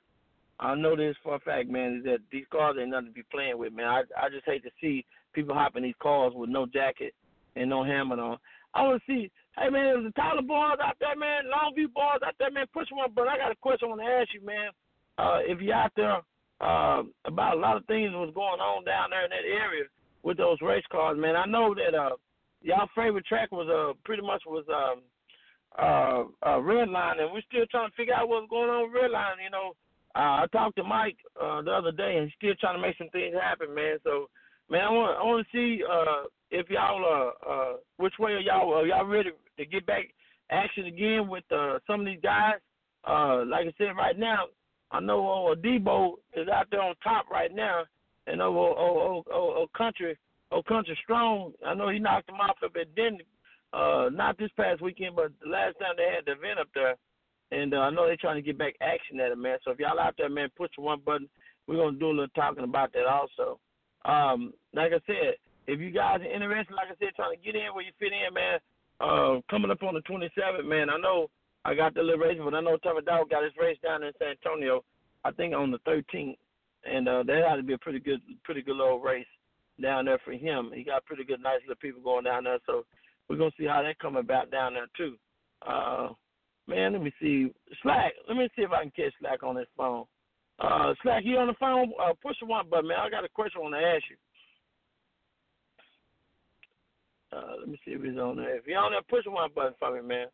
I 0.59 0.75
know 0.75 0.95
this 0.95 1.15
for 1.23 1.35
a 1.35 1.39
fact, 1.39 1.69
man, 1.69 1.97
is 1.97 2.03
that 2.05 2.19
these 2.31 2.45
cars 2.51 2.75
ain't 2.79 2.89
nothing 2.89 3.07
to 3.07 3.13
be 3.13 3.23
playing 3.31 3.57
with, 3.57 3.73
man. 3.73 3.87
I 3.87 4.01
I 4.17 4.29
just 4.29 4.45
hate 4.45 4.63
to 4.63 4.71
see 4.81 5.05
people 5.33 5.55
hop 5.55 5.75
in 5.75 5.83
these 5.83 5.93
cars 6.01 6.33
with 6.35 6.49
no 6.49 6.65
jacket 6.65 7.13
and 7.55 7.69
no 7.69 7.83
helmet 7.83 8.19
on. 8.19 8.37
I 8.73 8.83
want 8.83 9.01
to 9.05 9.11
see, 9.11 9.31
hey 9.59 9.69
man, 9.69 9.83
there's 9.83 10.05
the 10.05 10.11
Tyler 10.11 10.41
boys 10.41 10.79
out 10.81 10.95
there, 10.99 11.15
man, 11.15 11.51
Longview 11.51 11.93
boys 11.93 12.23
out 12.25 12.35
there, 12.39 12.51
man, 12.51 12.65
push 12.73 12.87
one. 12.91 13.11
But 13.13 13.27
I 13.27 13.37
got 13.37 13.51
a 13.51 13.55
question 13.55 13.87
I 13.87 13.89
want 13.89 14.01
to 14.01 14.07
ask 14.07 14.33
you, 14.33 14.45
man. 14.45 14.71
Uh, 15.17 15.39
if 15.43 15.59
you're 15.59 15.75
out 15.75 15.91
there 15.95 16.21
uh, 16.61 17.03
about 17.25 17.57
a 17.57 17.59
lot 17.59 17.77
of 17.77 17.85
things 17.85 18.11
was 18.13 18.31
going 18.35 18.59
on 18.59 18.83
down 18.85 19.09
there 19.11 19.23
in 19.23 19.31
that 19.31 19.47
area 19.47 19.85
with 20.23 20.37
those 20.37 20.57
race 20.61 20.83
cars, 20.91 21.17
man. 21.17 21.35
I 21.35 21.45
know 21.45 21.75
that 21.75 21.95
uh, 21.95 22.15
y'all 22.61 22.89
favorite 22.95 23.25
track 23.25 23.51
was 23.51 23.67
uh 23.67 23.93
pretty 24.03 24.23
much 24.23 24.43
was 24.45 24.65
um 24.67 25.01
uh, 25.77 26.23
uh 26.45 26.59
red 26.59 26.89
line, 26.89 27.19
and 27.19 27.31
we're 27.31 27.45
still 27.47 27.65
trying 27.71 27.89
to 27.89 27.95
figure 27.95 28.13
out 28.13 28.27
what's 28.27 28.49
going 28.49 28.69
on 28.69 28.91
with 28.91 29.01
red 29.01 29.11
line. 29.11 29.37
You 29.43 29.51
know, 29.51 29.75
uh, 30.15 30.43
I 30.43 30.45
talked 30.51 30.75
to 30.77 30.83
Mike 30.83 31.17
uh, 31.41 31.61
the 31.61 31.71
other 31.71 31.91
day, 31.91 32.17
and 32.17 32.25
he's 32.27 32.35
still 32.37 32.55
trying 32.59 32.75
to 32.75 32.81
make 32.81 32.97
some 32.97 33.09
things 33.09 33.35
happen, 33.39 33.73
man. 33.73 33.97
So, 34.03 34.27
man, 34.69 34.81
I 34.81 34.89
want 34.89 35.17
I 35.17 35.23
want 35.23 35.47
to 35.47 35.57
see 35.57 35.83
uh, 35.83 36.27
if 36.51 36.69
y'all 36.69 37.33
uh, 37.45 37.49
uh, 37.49 37.73
which 37.97 38.13
way 38.19 38.33
are 38.33 38.39
y'all 38.39 38.73
are 38.73 38.85
y'all 38.85 39.05
ready 39.05 39.31
to 39.57 39.65
get 39.65 39.85
back 39.85 40.05
action 40.51 40.85
again 40.85 41.27
with 41.27 41.43
uh, 41.51 41.79
some 41.87 42.01
of 42.01 42.05
these 42.05 42.19
guys. 42.21 42.55
Uh, 43.07 43.45
like 43.45 43.65
I 43.65 43.73
said, 43.77 43.95
right 43.95 44.17
now, 44.17 44.45
I 44.91 44.99
know 44.99 45.47
uh, 45.47 45.55
Debo 45.55 46.13
is 46.35 46.47
out 46.49 46.67
there 46.71 46.81
on 46.81 46.95
top 47.03 47.29
right 47.29 47.53
now, 47.53 47.83
and 48.27 48.41
oh, 48.41 48.55
oh, 48.55 48.75
oh, 48.77 49.23
oh, 49.31 49.53
oh 49.57 49.67
country, 49.77 50.17
oh 50.51 50.61
country 50.63 50.97
strong. 51.03 51.53
I 51.65 51.73
know 51.73 51.89
he 51.89 51.99
knocked 51.99 52.29
him 52.29 52.41
off 52.41 52.57
up 52.63 52.75
at 52.79 52.93
Denver. 52.95 53.23
Uh, 53.71 54.09
not 54.11 54.37
this 54.37 54.49
past 54.57 54.81
weekend, 54.81 55.15
but 55.15 55.31
the 55.43 55.49
last 55.49 55.77
time 55.79 55.93
they 55.95 56.11
had 56.13 56.25
the 56.25 56.31
event 56.31 56.59
up 56.59 56.67
there. 56.73 56.95
And 57.51 57.73
uh, 57.73 57.77
I 57.77 57.89
know 57.91 58.05
they're 58.05 58.17
trying 58.17 58.35
to 58.35 58.41
get 58.41 58.57
back 58.57 58.75
action 58.81 59.19
at 59.19 59.31
it, 59.31 59.37
man. 59.37 59.57
So 59.63 59.71
if 59.71 59.79
y'all 59.79 59.99
out 59.99 60.15
there, 60.17 60.29
man, 60.29 60.49
push 60.57 60.71
one 60.77 61.01
button. 61.05 61.29
We're 61.67 61.77
gonna 61.77 61.97
do 61.97 62.07
a 62.07 62.09
little 62.09 62.27
talking 62.29 62.63
about 62.63 62.93
that 62.93 63.05
also. 63.05 63.59
Um, 64.05 64.53
like 64.73 64.91
I 64.91 64.99
said, 65.05 65.35
if 65.67 65.79
you 65.79 65.91
guys 65.91 66.21
are 66.21 66.31
interested, 66.31 66.73
like 66.73 66.87
I 66.87 66.97
said, 66.99 67.15
trying 67.15 67.35
to 67.37 67.43
get 67.43 67.55
in 67.55 67.73
where 67.73 67.83
you 67.83 67.91
fit 67.99 68.13
in, 68.13 68.33
man. 68.33 68.59
Uh, 68.99 69.39
coming 69.49 69.71
up 69.71 69.83
on 69.83 69.93
the 69.93 70.01
27th, 70.01 70.65
man. 70.65 70.89
I 70.89 70.97
know 70.97 71.29
I 71.65 71.73
got 71.73 71.93
the 71.93 72.01
little 72.01 72.19
race, 72.19 72.39
but 72.43 72.53
I 72.53 72.61
know 72.61 72.77
Tommy 72.77 73.01
Dog 73.01 73.29
got 73.29 73.43
his 73.43 73.53
race 73.59 73.77
down 73.83 74.03
in 74.03 74.11
San 74.19 74.29
Antonio. 74.29 74.83
I 75.23 75.31
think 75.31 75.53
on 75.53 75.71
the 75.71 75.79
13th, 75.79 76.37
and 76.85 77.07
uh, 77.07 77.23
that 77.23 77.43
had 77.47 77.55
to 77.57 77.63
be 77.63 77.73
a 77.73 77.77
pretty 77.77 77.99
good, 77.99 78.21
pretty 78.43 78.61
good 78.61 78.77
little 78.77 78.99
race 78.99 79.27
down 79.81 80.05
there 80.05 80.19
for 80.25 80.31
him. 80.31 80.71
He 80.73 80.83
got 80.83 81.05
pretty 81.05 81.23
good, 81.23 81.41
nice 81.41 81.59
little 81.61 81.79
people 81.81 82.01
going 82.01 82.25
down 82.25 82.45
there. 82.45 82.59
So 82.65 82.85
we're 83.27 83.37
gonna 83.37 83.51
see 83.57 83.65
how 83.65 83.81
that 83.83 83.99
come 83.99 84.15
about 84.15 84.51
down 84.51 84.73
there 84.73 84.87
too. 84.97 85.15
Uh, 85.65 86.09
Man, 86.69 86.93
let 86.93 87.01
me 87.01 87.11
see. 87.19 87.51
Slack, 87.81 88.13
let 88.27 88.37
me 88.37 88.47
see 88.55 88.61
if 88.61 88.71
I 88.71 88.83
can 88.83 88.91
catch 88.91 89.11
Slack 89.19 89.41
on 89.41 89.55
this 89.55 89.67
phone. 89.75 90.05
Uh, 90.59 90.93
Slack, 91.01 91.23
you 91.25 91.37
on 91.37 91.47
the 91.47 91.53
phone? 91.59 91.91
Uh, 92.01 92.13
push 92.21 92.35
the 92.39 92.45
one 92.45 92.67
button, 92.69 92.89
man. 92.89 92.99
I 92.99 93.09
got 93.09 93.23
a 93.23 93.29
question 93.29 93.59
I 93.59 93.63
want 93.63 93.75
to 93.75 93.79
ask 93.79 94.03
you. 94.09 94.17
Uh, 97.31 97.59
let 97.59 97.69
me 97.69 97.79
see 97.85 97.91
if 97.91 98.01
he's 98.01 98.17
on 98.17 98.37
there. 98.37 98.57
If 98.57 98.67
you're 98.67 98.79
on 98.79 98.91
there, 98.91 99.01
push 99.09 99.23
the 99.23 99.31
one 99.31 99.49
button 99.55 99.73
for 99.79 99.93
me, 99.93 100.05
man. 100.05 100.27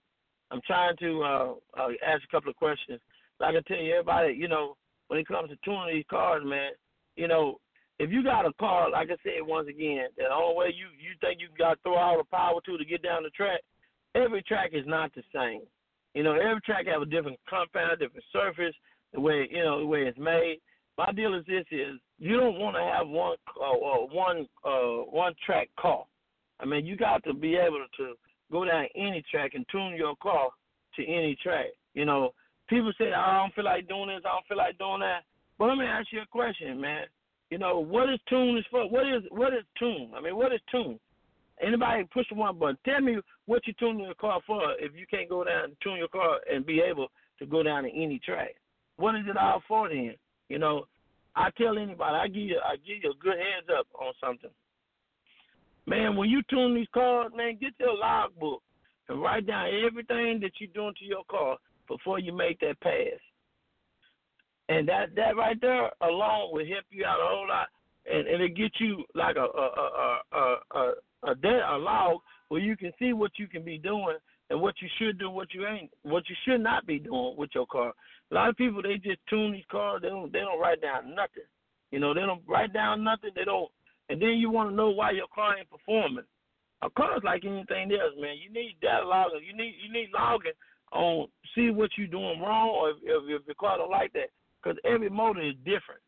I'm 0.51 0.61
trying 0.65 0.95
to 0.97 1.23
uh, 1.23 1.53
uh, 1.77 1.89
ask 2.05 2.23
a 2.23 2.31
couple 2.31 2.49
of 2.49 2.55
questions. 2.55 2.99
Like 3.39 3.55
I 3.55 3.61
tell 3.67 3.77
you, 3.77 3.93
everybody, 3.93 4.33
you 4.33 4.47
know, 4.47 4.77
when 5.07 5.19
it 5.19 5.27
comes 5.27 5.49
to 5.49 5.57
tuning 5.63 5.93
these 5.93 6.05
cars, 6.09 6.43
man, 6.45 6.71
you 7.15 7.27
know, 7.27 7.59
if 7.99 8.09
you 8.11 8.23
got 8.23 8.45
a 8.45 8.53
car, 8.53 8.89
like 8.89 9.09
I 9.09 9.17
said 9.23 9.41
once 9.41 9.67
again, 9.67 10.07
the 10.17 10.25
only 10.33 10.55
way 10.55 10.65
you 10.67 10.87
you 10.99 11.15
think 11.21 11.39
you 11.39 11.47
got 11.57 11.75
to 11.75 11.79
throw 11.83 11.95
all 11.95 12.17
the 12.17 12.23
power 12.25 12.59
to 12.65 12.77
to 12.77 12.85
get 12.85 13.03
down 13.03 13.23
the 13.23 13.29
track, 13.29 13.61
every 14.15 14.41
track 14.43 14.71
is 14.73 14.85
not 14.85 15.13
the 15.15 15.23
same. 15.33 15.61
You 16.13 16.23
know, 16.23 16.33
every 16.33 16.61
track 16.61 16.87
have 16.87 17.01
a 17.01 17.05
different 17.05 17.39
compound, 17.49 17.99
different 17.99 18.25
surface, 18.31 18.75
the 19.15 19.21
way 19.21 19.47
you 19.49 19.63
know 19.63 19.79
the 19.79 19.85
way 19.85 20.01
it's 20.01 20.19
made. 20.19 20.59
My 20.97 21.11
deal 21.11 21.33
is 21.33 21.45
this: 21.45 21.65
is 21.71 21.99
you 22.19 22.37
don't 22.37 22.59
want 22.59 22.75
to 22.75 22.83
have 22.83 23.07
one 23.07 23.37
uh, 23.59 23.71
uh, 23.71 24.05
one 24.13 24.47
uh, 24.63 25.05
one 25.09 25.33
track 25.45 25.69
car. 25.79 26.05
I 26.59 26.65
mean, 26.65 26.85
you 26.85 26.95
got 26.95 27.23
to 27.23 27.33
be 27.33 27.55
able 27.55 27.85
to 27.97 28.13
go 28.51 28.65
down 28.65 28.85
any 28.95 29.23
track 29.29 29.51
and 29.55 29.65
tune 29.71 29.95
your 29.95 30.15
car 30.21 30.49
to 30.95 31.05
any 31.05 31.35
track. 31.41 31.67
You 31.93 32.05
know, 32.05 32.33
people 32.69 32.93
say 32.97 33.11
I 33.11 33.39
don't 33.39 33.53
feel 33.55 33.65
like 33.65 33.87
doing 33.87 34.09
this, 34.09 34.21
I 34.25 34.35
don't 34.35 34.47
feel 34.47 34.57
like 34.57 34.77
doing 34.77 34.99
that. 35.01 35.23
But 35.57 35.65
let 35.65 35.77
me 35.77 35.85
ask 35.85 36.07
you 36.11 36.21
a 36.21 36.25
question, 36.27 36.79
man. 36.79 37.05
You 37.49 37.57
know, 37.57 37.79
what 37.79 38.09
is 38.09 38.19
tune 38.29 38.57
is 38.57 38.65
for? 38.69 38.89
What 38.89 39.07
is 39.07 39.23
what 39.31 39.53
is 39.53 39.63
tune? 39.79 40.11
I 40.15 40.21
mean, 40.21 40.35
what 40.35 40.53
is 40.53 40.61
tune? 40.71 40.99
Anybody 41.61 42.03
push 42.13 42.25
one 42.33 42.59
button. 42.59 42.77
Tell 42.85 42.99
me 42.99 43.17
what 43.45 43.65
you 43.65 43.73
tune 43.79 43.99
your 43.99 44.13
car 44.15 44.41
for 44.45 44.73
if 44.79 44.93
you 44.93 45.05
can't 45.09 45.29
go 45.29 45.43
down 45.43 45.65
and 45.65 45.73
tune 45.81 45.97
your 45.97 46.09
car 46.09 46.39
and 46.51 46.65
be 46.65 46.81
able 46.81 47.07
to 47.39 47.45
go 47.45 47.63
down 47.63 47.83
to 47.83 47.89
any 47.89 48.19
track. 48.19 48.55
What 48.97 49.15
is 49.15 49.25
it 49.27 49.37
all 49.37 49.61
for 49.67 49.89
then? 49.89 50.15
You 50.49 50.59
know, 50.59 50.85
I 51.35 51.49
tell 51.57 51.77
anybody, 51.77 52.15
I 52.15 52.27
give 52.27 52.43
you 52.43 52.59
I 52.63 52.75
give 52.77 53.03
you 53.03 53.11
a 53.11 53.23
good 53.23 53.37
heads 53.37 53.67
up 53.77 53.87
on 53.99 54.13
something. 54.23 54.51
Man, 55.87 56.15
when 56.15 56.29
you 56.29 56.41
tune 56.49 56.75
these 56.75 56.87
cars, 56.93 57.31
man, 57.35 57.57
get 57.59 57.73
your 57.79 57.95
logbook 57.95 58.61
and 59.09 59.21
write 59.21 59.45
down 59.45 59.69
everything 59.85 60.39
that 60.41 60.51
you're 60.59 60.69
doing 60.73 60.93
to 60.99 61.05
your 61.05 61.23
car 61.29 61.57
before 61.87 62.19
you 62.19 62.33
make 62.33 62.59
that 62.61 62.79
pass. 62.79 63.19
And 64.69 64.87
that 64.87 65.13
that 65.15 65.35
right 65.35 65.59
there 65.61 65.91
alone 66.01 66.51
will 66.51 66.65
help 66.65 66.85
you 66.89 67.05
out 67.05 67.19
a 67.19 67.27
whole 67.27 67.47
lot, 67.47 67.67
and 68.11 68.27
and 68.27 68.41
it 68.41 68.55
get 68.55 68.71
you 68.79 69.03
like 69.13 69.35
a 69.35 69.41
a 69.41 69.67
a 69.77 70.19
a 70.31 70.55
a, 70.71 71.31
a, 71.31 71.35
dead, 71.35 71.61
a 71.69 71.77
log 71.77 72.21
where 72.47 72.61
you 72.61 72.75
can 72.75 72.91
see 72.97 73.13
what 73.13 73.31
you 73.37 73.47
can 73.47 73.63
be 73.63 73.77
doing 73.77 74.17
and 74.49 74.59
what 74.59 74.75
you 74.81 74.87
should 74.97 75.19
do, 75.19 75.29
what 75.29 75.53
you 75.53 75.67
ain't, 75.67 75.91
what 76.03 76.23
you 76.29 76.35
should 76.45 76.61
not 76.61 76.85
be 76.85 76.99
doing 76.99 77.35
with 77.37 77.49
your 77.53 77.65
car. 77.67 77.93
A 78.31 78.35
lot 78.35 78.49
of 78.49 78.57
people 78.57 78.81
they 78.81 78.97
just 78.97 79.19
tune 79.29 79.51
these 79.51 79.63
cars. 79.69 80.01
They 80.01 80.09
don't 80.09 80.31
they 80.31 80.39
don't 80.39 80.59
write 80.59 80.81
down 80.81 81.13
nothing. 81.15 81.47
You 81.91 81.99
know 81.99 82.13
they 82.13 82.21
don't 82.21 82.41
write 82.47 82.73
down 82.73 83.03
nothing. 83.03 83.31
They 83.35 83.45
don't, 83.45 83.69
and 84.09 84.21
then 84.21 84.37
you 84.39 84.49
want 84.49 84.69
to 84.69 84.75
know 84.75 84.89
why 84.89 85.11
your 85.11 85.27
car 85.33 85.57
ain't 85.57 85.69
performing. 85.69 86.25
A 86.81 86.89
car's 86.89 87.23
like 87.23 87.45
anything 87.45 87.91
else, 87.91 88.13
man. 88.19 88.35
You 88.37 88.51
need 88.51 88.77
data 88.81 89.05
logging. 89.05 89.41
You 89.45 89.55
need 89.55 89.75
you 89.81 89.91
need 89.91 90.09
logging 90.13 90.53
on 90.91 91.27
see 91.53 91.69
what 91.69 91.91
you're 91.97 92.07
doing 92.07 92.41
wrong, 92.41 92.69
or 92.69 92.89
if, 92.91 92.97
if, 93.03 93.41
if 93.41 93.47
your 93.47 93.55
car 93.55 93.77
don't 93.77 93.91
like 93.91 94.13
that, 94.13 94.29
because 94.61 94.77
every 94.85 95.09
motor 95.09 95.41
is 95.41 95.55
different. 95.63 96.01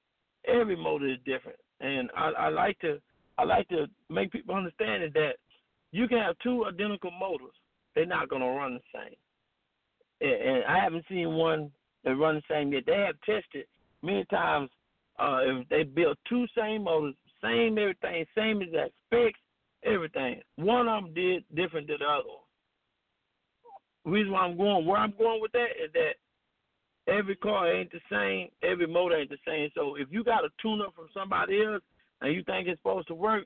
Every 0.48 0.76
motor 0.76 1.08
is 1.08 1.18
different, 1.26 1.58
and 1.82 2.10
I, 2.16 2.30
I 2.30 2.50
like 2.50 2.80
to 2.80 3.00
I 3.38 3.44
like 3.44 3.68
to 3.70 3.88
make 4.10 4.32
people 4.32 4.56
understand 4.56 5.12
that 5.14 5.34
you 5.92 6.08
can 6.08 6.18
have 6.20 6.36
two 6.40 6.66
identical 6.66 7.12
motors. 7.12 7.54
They're 7.96 8.06
not 8.06 8.30
gonna 8.30 8.48
run 8.48 8.76
the 8.76 9.00
same. 9.00 9.16
And, 10.22 10.42
and 10.42 10.64
I 10.66 10.80
haven't 10.80 11.06
seen 11.10 11.34
one 11.34 11.72
that 12.08 12.16
run 12.16 12.36
the 12.36 12.42
same 12.50 12.72
yet. 12.72 12.84
They 12.86 13.06
have 13.06 13.16
tested 13.26 13.66
many 14.02 14.26
times. 14.26 14.70
Uh, 15.20 15.40
if 15.44 15.70
they 15.70 15.84
built 15.84 16.18
two 16.30 16.46
same 16.56 16.84
motors, 16.84 17.16
same 17.42 17.78
everything, 17.78 18.26
same 18.36 18.62
exact 18.62 18.92
specs, 19.06 19.40
everything. 19.84 20.42
One 20.58 20.88
of 20.88 21.04
them 21.04 21.14
did 21.14 21.44
different 21.56 21.88
than 21.88 21.98
the 22.00 22.06
other 22.06 22.28
one 22.28 22.48
reason 24.08 24.32
why 24.32 24.42
I'm 24.42 24.58
going 24.58 24.86
where 24.86 24.98
I'm 24.98 25.14
going 25.18 25.42
with 25.42 25.52
that 25.52 25.72
is 25.84 25.92
that 25.94 27.12
every 27.12 27.36
car 27.36 27.72
ain't 27.72 27.92
the 27.92 28.00
same, 28.12 28.50
every 28.64 28.88
motor 28.88 29.18
ain't 29.18 29.30
the 29.30 29.38
same. 29.46 29.70
So 29.76 29.96
if 29.96 30.08
you 30.12 30.24
got 30.24 30.46
a 30.46 30.50
tune 30.62 30.82
up 30.82 30.96
from 30.96 31.08
somebody 31.14 31.64
else 31.64 31.84
and 32.22 32.34
you 32.34 32.44
think 32.44 32.68
it's 32.68 32.80
supposed 32.80 33.08
to 33.10 33.16
work, 33.16 33.46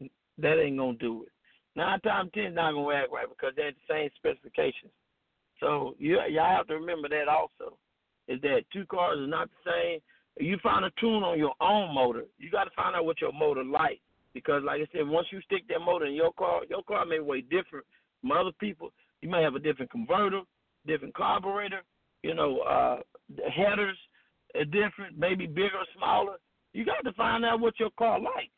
that 0.00 0.62
ain't 0.62 0.78
gonna 0.78 0.98
do 0.98 1.24
it. 1.24 1.32
Nine 1.74 2.00
times 2.00 2.30
ten 2.34 2.54
not 2.54 2.72
gonna 2.72 2.94
act 2.94 3.12
right 3.12 3.28
because 3.28 3.54
they're 3.56 3.72
the 3.72 3.92
same 3.92 4.10
specifications. 4.16 4.92
So 5.60 5.94
you 5.98 6.20
y'all 6.30 6.56
have 6.56 6.66
to 6.68 6.74
remember 6.74 7.08
that 7.08 7.28
also. 7.28 7.76
Is 8.28 8.40
that 8.42 8.64
two 8.72 8.84
cars 8.86 9.18
is 9.18 9.28
not 9.28 9.48
the 9.48 9.70
same. 9.70 10.46
You 10.46 10.58
find 10.62 10.84
a 10.84 10.90
tune 11.00 11.24
on 11.24 11.38
your 11.38 11.54
own 11.60 11.94
motor, 11.94 12.24
you 12.38 12.50
got 12.50 12.64
to 12.64 12.70
find 12.76 12.94
out 12.94 13.06
what 13.06 13.20
your 13.20 13.32
motor 13.32 13.64
like. 13.64 14.00
Because, 14.34 14.62
like 14.64 14.80
I 14.80 14.86
said, 14.92 15.08
once 15.08 15.26
you 15.32 15.40
stick 15.40 15.62
that 15.68 15.80
motor 15.80 16.06
in 16.06 16.14
your 16.14 16.32
car, 16.32 16.60
your 16.68 16.82
car 16.82 17.04
may 17.06 17.18
weigh 17.18 17.40
different 17.40 17.86
from 18.20 18.32
other 18.32 18.52
people. 18.60 18.92
You 19.20 19.30
may 19.30 19.42
have 19.42 19.54
a 19.54 19.58
different 19.58 19.90
converter, 19.90 20.42
different 20.86 21.14
carburetor, 21.14 21.82
you 22.22 22.34
know, 22.34 22.60
uh, 22.60 22.96
headers 23.50 23.96
are 24.54 24.64
different, 24.64 25.18
maybe 25.18 25.46
bigger 25.46 25.78
or 25.78 25.86
smaller. 25.96 26.36
You 26.72 26.84
got 26.84 27.02
to 27.04 27.12
find 27.14 27.44
out 27.44 27.60
what 27.60 27.80
your 27.80 27.90
car 27.98 28.20
like. 28.20 28.50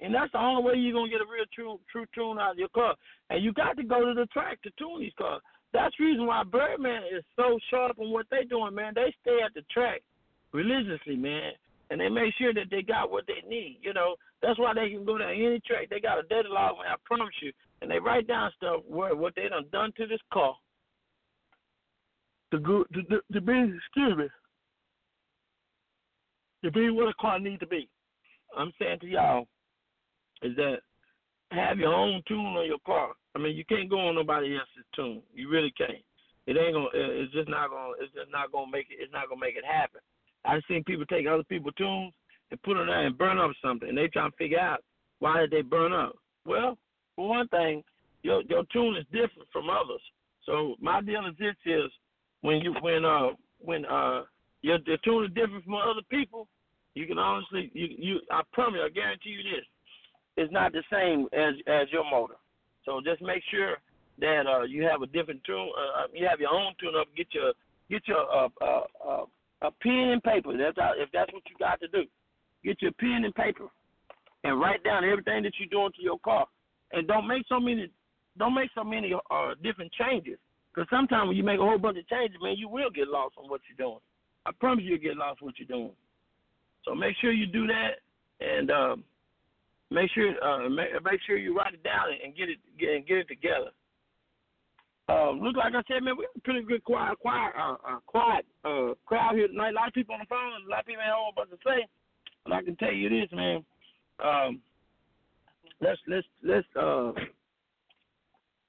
And 0.00 0.14
that's 0.14 0.32
the 0.32 0.38
only 0.38 0.62
way 0.62 0.74
you're 0.76 0.92
gonna 0.92 1.10
get 1.10 1.20
a 1.20 1.30
real 1.30 1.44
true 1.54 1.78
true 1.90 2.06
tune 2.14 2.38
out 2.38 2.52
of 2.52 2.58
your 2.58 2.68
car. 2.70 2.96
And 3.30 3.44
you 3.44 3.52
got 3.52 3.76
to 3.76 3.84
go 3.84 4.04
to 4.04 4.14
the 4.14 4.26
track 4.26 4.60
to 4.62 4.70
tune 4.76 5.00
these 5.00 5.12
cars. 5.16 5.40
That's 5.74 5.94
the 5.98 6.04
reason 6.04 6.26
why 6.26 6.42
Birdman 6.44 7.02
is 7.14 7.24
so 7.36 7.58
sharp 7.68 7.98
on 7.98 8.10
what 8.10 8.26
they 8.30 8.44
doing, 8.44 8.74
man. 8.74 8.92
They 8.94 9.12
stay 9.20 9.40
at 9.44 9.52
the 9.52 9.62
track 9.70 10.00
religiously, 10.52 11.16
man. 11.16 11.52
And 11.90 12.00
they 12.00 12.08
make 12.08 12.32
sure 12.38 12.54
that 12.54 12.70
they 12.70 12.80
got 12.80 13.10
what 13.10 13.24
they 13.26 13.46
need. 13.46 13.80
You 13.82 13.92
know, 13.92 14.14
that's 14.40 14.58
why 14.58 14.72
they 14.72 14.88
can 14.88 15.04
go 15.04 15.18
to 15.18 15.24
any 15.24 15.60
track. 15.66 15.90
They 15.90 16.00
got 16.00 16.18
a 16.18 16.22
man. 16.22 16.86
I 16.88 16.94
promise 17.04 17.34
you 17.42 17.52
and 17.84 17.90
they 17.90 17.98
write 17.98 18.26
down 18.26 18.50
stuff 18.56 18.80
where 18.88 19.14
what 19.14 19.34
they 19.36 19.46
done 19.48 19.66
done 19.70 19.92
to 19.98 20.06
this 20.06 20.20
car 20.32 20.54
to 22.50 22.58
go 22.58 22.84
to, 22.94 23.02
to, 23.02 23.20
to 23.30 23.40
be 23.42 23.52
excuse 23.76 24.16
me 24.16 24.26
to 26.64 26.70
be 26.70 26.88
what 26.88 27.08
a 27.08 27.14
car 27.20 27.38
need 27.38 27.60
to 27.60 27.66
be. 27.66 27.90
I'm 28.56 28.72
saying 28.80 29.00
to 29.00 29.06
y'all 29.06 29.46
is 30.42 30.56
that 30.56 30.78
have 31.50 31.78
your 31.78 31.94
own 31.94 32.22
tune 32.26 32.56
on 32.56 32.66
your 32.66 32.78
car. 32.86 33.12
I 33.34 33.38
mean, 33.38 33.56
you 33.56 33.64
can't 33.64 33.90
go 33.90 34.08
on 34.08 34.14
nobody 34.14 34.54
else's 34.54 34.86
tune. 34.94 35.22
You 35.34 35.48
really 35.48 35.72
can't. 35.76 36.02
It 36.46 36.56
ain't 36.56 36.74
gonna. 36.74 36.88
It's 36.92 37.32
just 37.32 37.48
not 37.48 37.70
gonna. 37.70 37.94
It's 38.00 38.12
just 38.14 38.30
not 38.30 38.52
gonna 38.52 38.70
make 38.70 38.86
it. 38.90 38.98
It's 39.00 39.12
not 39.12 39.28
gonna 39.28 39.40
make 39.40 39.56
it 39.56 39.64
happen. 39.64 40.00
I've 40.44 40.62
seen 40.68 40.84
people 40.84 41.06
take 41.06 41.26
other 41.26 41.44
people's 41.44 41.74
tunes 41.74 42.12
and 42.50 42.62
put 42.62 42.74
them 42.74 42.86
there 42.86 43.06
and 43.06 43.16
burn 43.16 43.38
up 43.38 43.50
something, 43.62 43.88
and 43.88 43.96
they 43.96 44.08
trying 44.08 44.30
to 44.30 44.36
figure 44.36 44.60
out 44.60 44.84
why 45.20 45.40
did 45.40 45.50
they 45.50 45.62
burn 45.62 45.92
up. 45.92 46.16
Well, 46.44 46.76
for 47.16 47.28
one 47.28 47.48
thing, 47.48 47.82
your 48.22 48.42
your 48.42 48.64
tune 48.72 48.96
is 48.96 49.06
different 49.06 49.48
from 49.52 49.70
others. 49.70 50.02
So 50.44 50.76
my 50.80 51.00
deal 51.00 51.26
is 51.26 51.34
this 51.38 51.56
is 51.64 51.90
when 52.42 52.58
you 52.58 52.74
when 52.82 53.04
uh 53.04 53.30
when 53.60 53.84
uh 53.86 54.22
your, 54.62 54.78
your 54.86 54.98
tune 55.04 55.24
is 55.24 55.30
different 55.34 55.64
from 55.64 55.74
other 55.74 56.02
people, 56.10 56.46
you 56.94 57.06
can 57.06 57.18
honestly 57.18 57.70
you 57.72 57.88
you 57.98 58.20
I 58.30 58.42
promise 58.52 58.80
I 58.84 58.90
guarantee 58.90 59.30
you 59.30 59.42
this, 59.42 59.64
it's 60.36 60.52
not 60.52 60.72
the 60.72 60.82
same 60.90 61.28
as 61.32 61.54
as 61.66 61.88
your 61.92 62.04
motor. 62.10 62.34
So 62.84 63.00
just 63.04 63.22
make 63.22 63.42
sure 63.50 63.76
that 64.20 64.44
uh 64.46 64.62
you 64.62 64.84
have 64.84 65.02
a 65.02 65.06
different 65.06 65.42
tune. 65.44 65.70
Uh, 65.76 66.02
uh 66.02 66.06
you 66.12 66.26
have 66.28 66.40
your 66.40 66.52
own 66.52 66.72
tune 66.80 66.94
up. 66.98 67.08
Get 67.16 67.28
your 67.32 67.52
get 67.90 68.06
your 68.06 68.24
uh 68.30 68.48
uh, 68.60 68.84
uh 69.06 69.24
a 69.62 69.70
pen 69.82 70.10
and 70.12 70.22
paper. 70.22 70.56
That's 70.56 70.78
how, 70.78 70.92
if 70.96 71.08
that's 71.12 71.32
what 71.32 71.42
you 71.48 71.56
got 71.58 71.80
to 71.80 71.88
do. 71.88 72.04
Get 72.64 72.82
your 72.82 72.92
pen 72.92 73.24
and 73.24 73.34
paper 73.34 73.68
and 74.42 74.60
write 74.60 74.84
down 74.84 75.04
everything 75.04 75.42
that 75.42 75.52
you're 75.58 75.68
doing 75.68 75.92
to 75.96 76.02
your 76.02 76.18
car 76.18 76.46
and 76.92 77.08
don't 77.08 77.26
make 77.26 77.44
so 77.48 77.60
many 77.60 77.90
don't 78.38 78.54
make 78.54 78.70
so 78.74 78.82
many 78.82 79.12
uh, 79.14 79.54
different 79.62 79.92
changes. 79.92 80.38
Because 80.74 80.88
sometimes 80.90 81.28
when 81.28 81.36
you 81.36 81.44
make 81.44 81.60
a 81.60 81.62
whole 81.62 81.78
bunch 81.78 81.98
of 81.98 82.08
changes, 82.08 82.36
man, 82.42 82.56
you 82.56 82.68
will 82.68 82.90
get 82.90 83.06
lost 83.06 83.36
on 83.38 83.48
what 83.48 83.60
you're 83.68 83.86
doing. 83.86 84.00
I 84.44 84.50
promise 84.58 84.84
you'll 84.84 84.98
get 84.98 85.16
lost 85.16 85.40
what 85.40 85.54
you're 85.58 85.68
doing. 85.68 85.92
So 86.84 86.94
make 86.94 87.14
sure 87.20 87.32
you 87.32 87.46
do 87.46 87.66
that, 87.68 87.92
and 88.40 88.70
uh, 88.70 88.96
make 89.94 90.10
sure 90.10 90.34
uh, 90.42 90.68
make, 90.68 90.90
make 91.04 91.20
sure 91.26 91.36
you 91.36 91.56
write 91.56 91.74
it 91.74 91.82
down 91.82 92.06
and 92.22 92.36
get 92.36 92.48
it 92.48 92.58
get, 92.78 92.90
and 92.90 93.06
get 93.06 93.18
it 93.18 93.28
together. 93.28 93.70
Uh, 95.08 95.32
look 95.32 95.56
like 95.56 95.74
I 95.74 95.82
said, 95.86 96.02
man, 96.02 96.16
we 96.16 96.24
have 96.24 96.36
a 96.36 96.40
pretty 96.40 96.62
good 96.62 96.82
quiet, 96.82 97.18
quiet, 97.18 97.52
uh, 97.58 97.76
uh, 97.86 97.98
quiet 98.06 98.46
uh, 98.64 98.94
crowd 99.04 99.34
here 99.34 99.48
tonight. 99.48 99.70
A 99.70 99.74
lot 99.74 99.88
of 99.88 99.94
people 99.94 100.14
on 100.14 100.20
the 100.20 100.26
phone, 100.26 100.64
a 100.66 100.70
lot 100.70 100.80
of 100.80 100.86
people 100.86 101.02
ain't 101.02 101.12
a 101.12 101.14
whole 101.14 101.32
bunch 101.36 101.50
to 101.50 101.56
say. 101.64 101.86
But 102.44 102.54
I 102.54 102.62
can 102.62 102.76
tell 102.76 102.92
you 102.92 103.08
this, 103.10 103.28
man. 103.32 103.64
Um, 104.24 104.60
let's 105.80 106.00
let's 106.08 106.26
let's 106.42 106.66
uh 106.80 107.12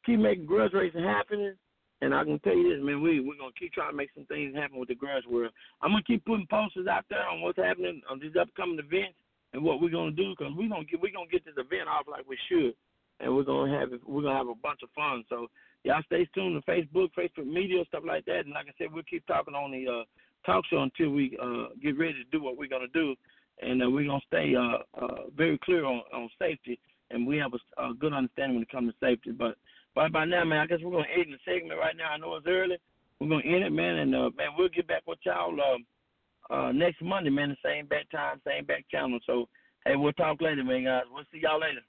keep 0.06 0.20
making 0.20 0.46
grudge 0.46 0.74
racing 0.74 1.04
happening. 1.04 1.54
And 2.02 2.14
I 2.14 2.26
can 2.26 2.38
tell 2.40 2.56
you 2.56 2.76
this, 2.76 2.86
man, 2.86 3.02
we 3.02 3.22
we're 3.22 3.38
gonna 3.38 3.56
keep 3.58 3.72
trying 3.72 3.92
to 3.92 3.98
make 3.98 4.10
some 4.14 4.26
things 4.26 4.54
happen 4.54 4.78
with 4.78 4.90
the 4.90 4.96
grudge 4.96 5.24
world. 5.30 5.54
I'm 5.82 5.92
gonna 5.92 6.04
keep 6.04 6.26
putting 6.26 6.48
posters 6.48 6.88
out 6.88 7.06
there 7.10 7.26
on 7.26 7.42
what's 7.42 7.58
happening 7.58 8.02
on 8.10 8.20
these 8.20 8.36
upcoming 8.40 8.80
events 8.80 9.16
and 9.56 9.64
what 9.64 9.80
we're 9.82 9.90
gonna 9.90 10.12
do 10.12 10.36
because 10.36 10.52
we're 10.56 10.68
gonna 10.68 10.84
get 10.84 11.02
we're 11.02 11.14
gonna 11.16 11.32
get 11.32 11.46
this 11.46 11.56
event 11.58 11.88
off 11.88 12.06
like 12.12 12.28
we 12.28 12.38
should, 12.50 12.76
and 13.22 13.34
we're 13.34 13.48
gonna 13.48 13.72
have 13.72 13.90
we're 14.06 14.22
gonna 14.22 14.38
have 14.38 14.50
a 14.50 14.56
bunch 14.56 14.82
of 14.84 14.90
fun. 14.92 15.24
So 15.30 15.48
y'all 15.84 16.04
stay 16.06 16.28
tuned 16.36 16.62
to 16.62 16.72
Facebook, 16.72 17.10
Facebook 17.18 17.48
media, 17.48 17.84
stuff 17.88 18.04
like 18.06 18.26
that. 18.26 18.44
And 18.44 18.54
like 18.54 18.68
I 18.68 18.76
said, 18.78 18.92
we'll 18.92 19.08
keep 19.10 19.26
talking 19.28 19.56
on 19.56 19.72
the 19.72 19.88
uh, 19.88 20.04
talk 20.46 20.66
show 20.70 20.84
until 20.84 21.12
we 21.12 21.38
uh, 21.42 21.72
get 21.82 21.98
ready 21.98 22.14
to 22.14 22.30
do 22.32 22.44
what 22.44 22.58
we're 22.58 22.68
gonna 22.68 22.92
do, 22.94 23.16
and 23.62 23.82
uh, 23.82 23.90
we're 23.90 24.06
gonna 24.06 24.20
stay 24.28 24.54
uh, 24.54 24.84
uh, 25.02 25.30
very 25.36 25.58
clear 25.64 25.86
on, 25.86 26.02
on 26.14 26.30
safety 26.38 26.78
and 27.12 27.28
we 27.28 27.38
have 27.38 27.52
a, 27.54 27.82
a 27.82 27.94
good 27.94 28.14
understanding 28.14 28.56
when 28.56 28.64
it 28.64 28.72
comes 28.72 28.92
to 28.92 29.06
safety. 29.06 29.32
But 29.32 29.56
but 29.94 30.12
by 30.12 30.26
now, 30.26 30.44
man, 30.44 30.60
I 30.60 30.66
guess 30.66 30.80
we're 30.84 30.92
gonna 30.92 31.06
end 31.14 31.34
the 31.34 31.38
segment 31.46 31.80
right 31.80 31.96
now. 31.96 32.12
I 32.12 32.18
know 32.18 32.36
it's 32.36 32.48
early. 32.48 32.78
We're 33.20 33.30
gonna 33.30 33.46
end 33.46 33.64
it, 33.64 33.72
man, 33.72 33.96
and 33.96 34.16
uh, 34.16 34.30
man, 34.36 34.50
we'll 34.58 34.70
get 34.70 34.88
back 34.88 35.04
with 35.08 35.20
y'all 35.26 35.54
uh, 35.54 35.78
uh, 36.50 36.72
next 36.72 37.02
Monday, 37.02 37.30
man. 37.30 37.50
The 37.50 37.70
same 37.70 37.88
back 37.88 38.10
time, 38.12 38.42
same 38.46 38.66
back 38.66 38.86
channel. 38.92 39.20
So 39.26 39.48
hey, 39.86 39.96
we'll 39.96 40.14
talk 40.14 40.42
later, 40.42 40.64
man, 40.64 40.86
guys. 40.86 41.04
We'll 41.12 41.24
see 41.32 41.40
y'all 41.42 41.60
later. 41.60 41.82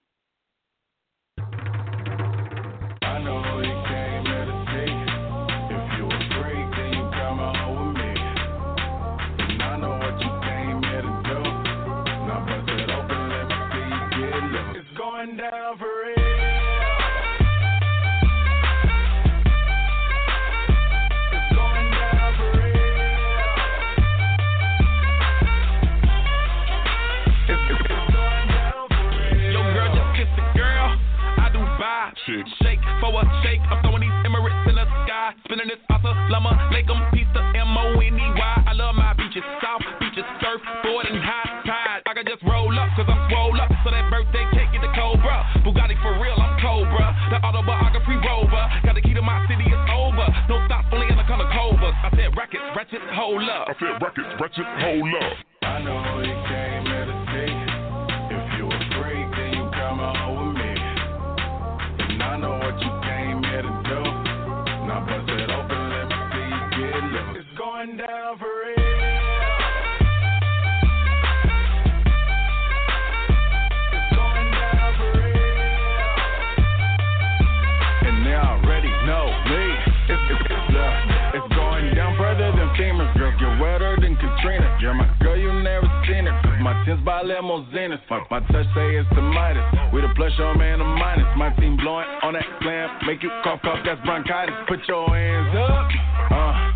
By 87.57 87.73
limousines. 87.73 88.01
My, 88.11 88.21
my 88.31 88.40
touch 88.49 88.66
say 88.75 88.97
it's 88.97 89.09
the 89.14 89.23
Midas. 89.23 89.64
With 89.92 90.03
the 90.03 90.12
plus 90.16 90.33
your 90.38 90.57
man, 90.57 90.81
a 90.81 90.85
minus. 90.85 91.27
My 91.37 91.51
team 91.57 91.77
blowing 91.77 92.07
on 92.23 92.35
that 92.35 92.45
clam. 92.61 92.90
Make 93.07 93.23
you 93.23 93.31
cough, 93.45 93.61
cough, 93.62 93.79
that's 93.85 94.01
bronchitis. 94.05 94.55
Put 94.69 94.81
your 94.88 95.09
hands 95.09 95.57
up. 95.57 95.88
Uh. 96.33 96.73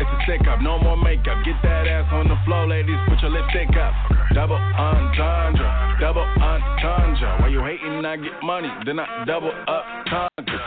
It's 0.00 0.10
a 0.10 0.18
sick 0.26 0.48
up, 0.48 0.60
no 0.60 0.78
more 0.78 0.96
makeup. 0.96 1.44
Get 1.44 1.54
that 1.62 1.86
ass 1.86 2.10
on 2.12 2.26
the 2.26 2.36
floor, 2.44 2.66
ladies. 2.66 2.96
Put 3.08 3.20
your 3.20 3.30
lipstick 3.30 3.76
up. 3.76 3.94
Double 4.34 4.56
entendre, 4.56 5.96
double 6.00 6.26
entendre. 6.40 7.38
Why 7.40 7.48
you 7.48 7.62
hating, 7.62 8.04
I 8.04 8.16
get 8.16 8.42
money, 8.42 8.68
then 8.84 8.98
I 8.98 9.24
double 9.24 9.52
up 9.68 9.84
conquer. 10.08 10.60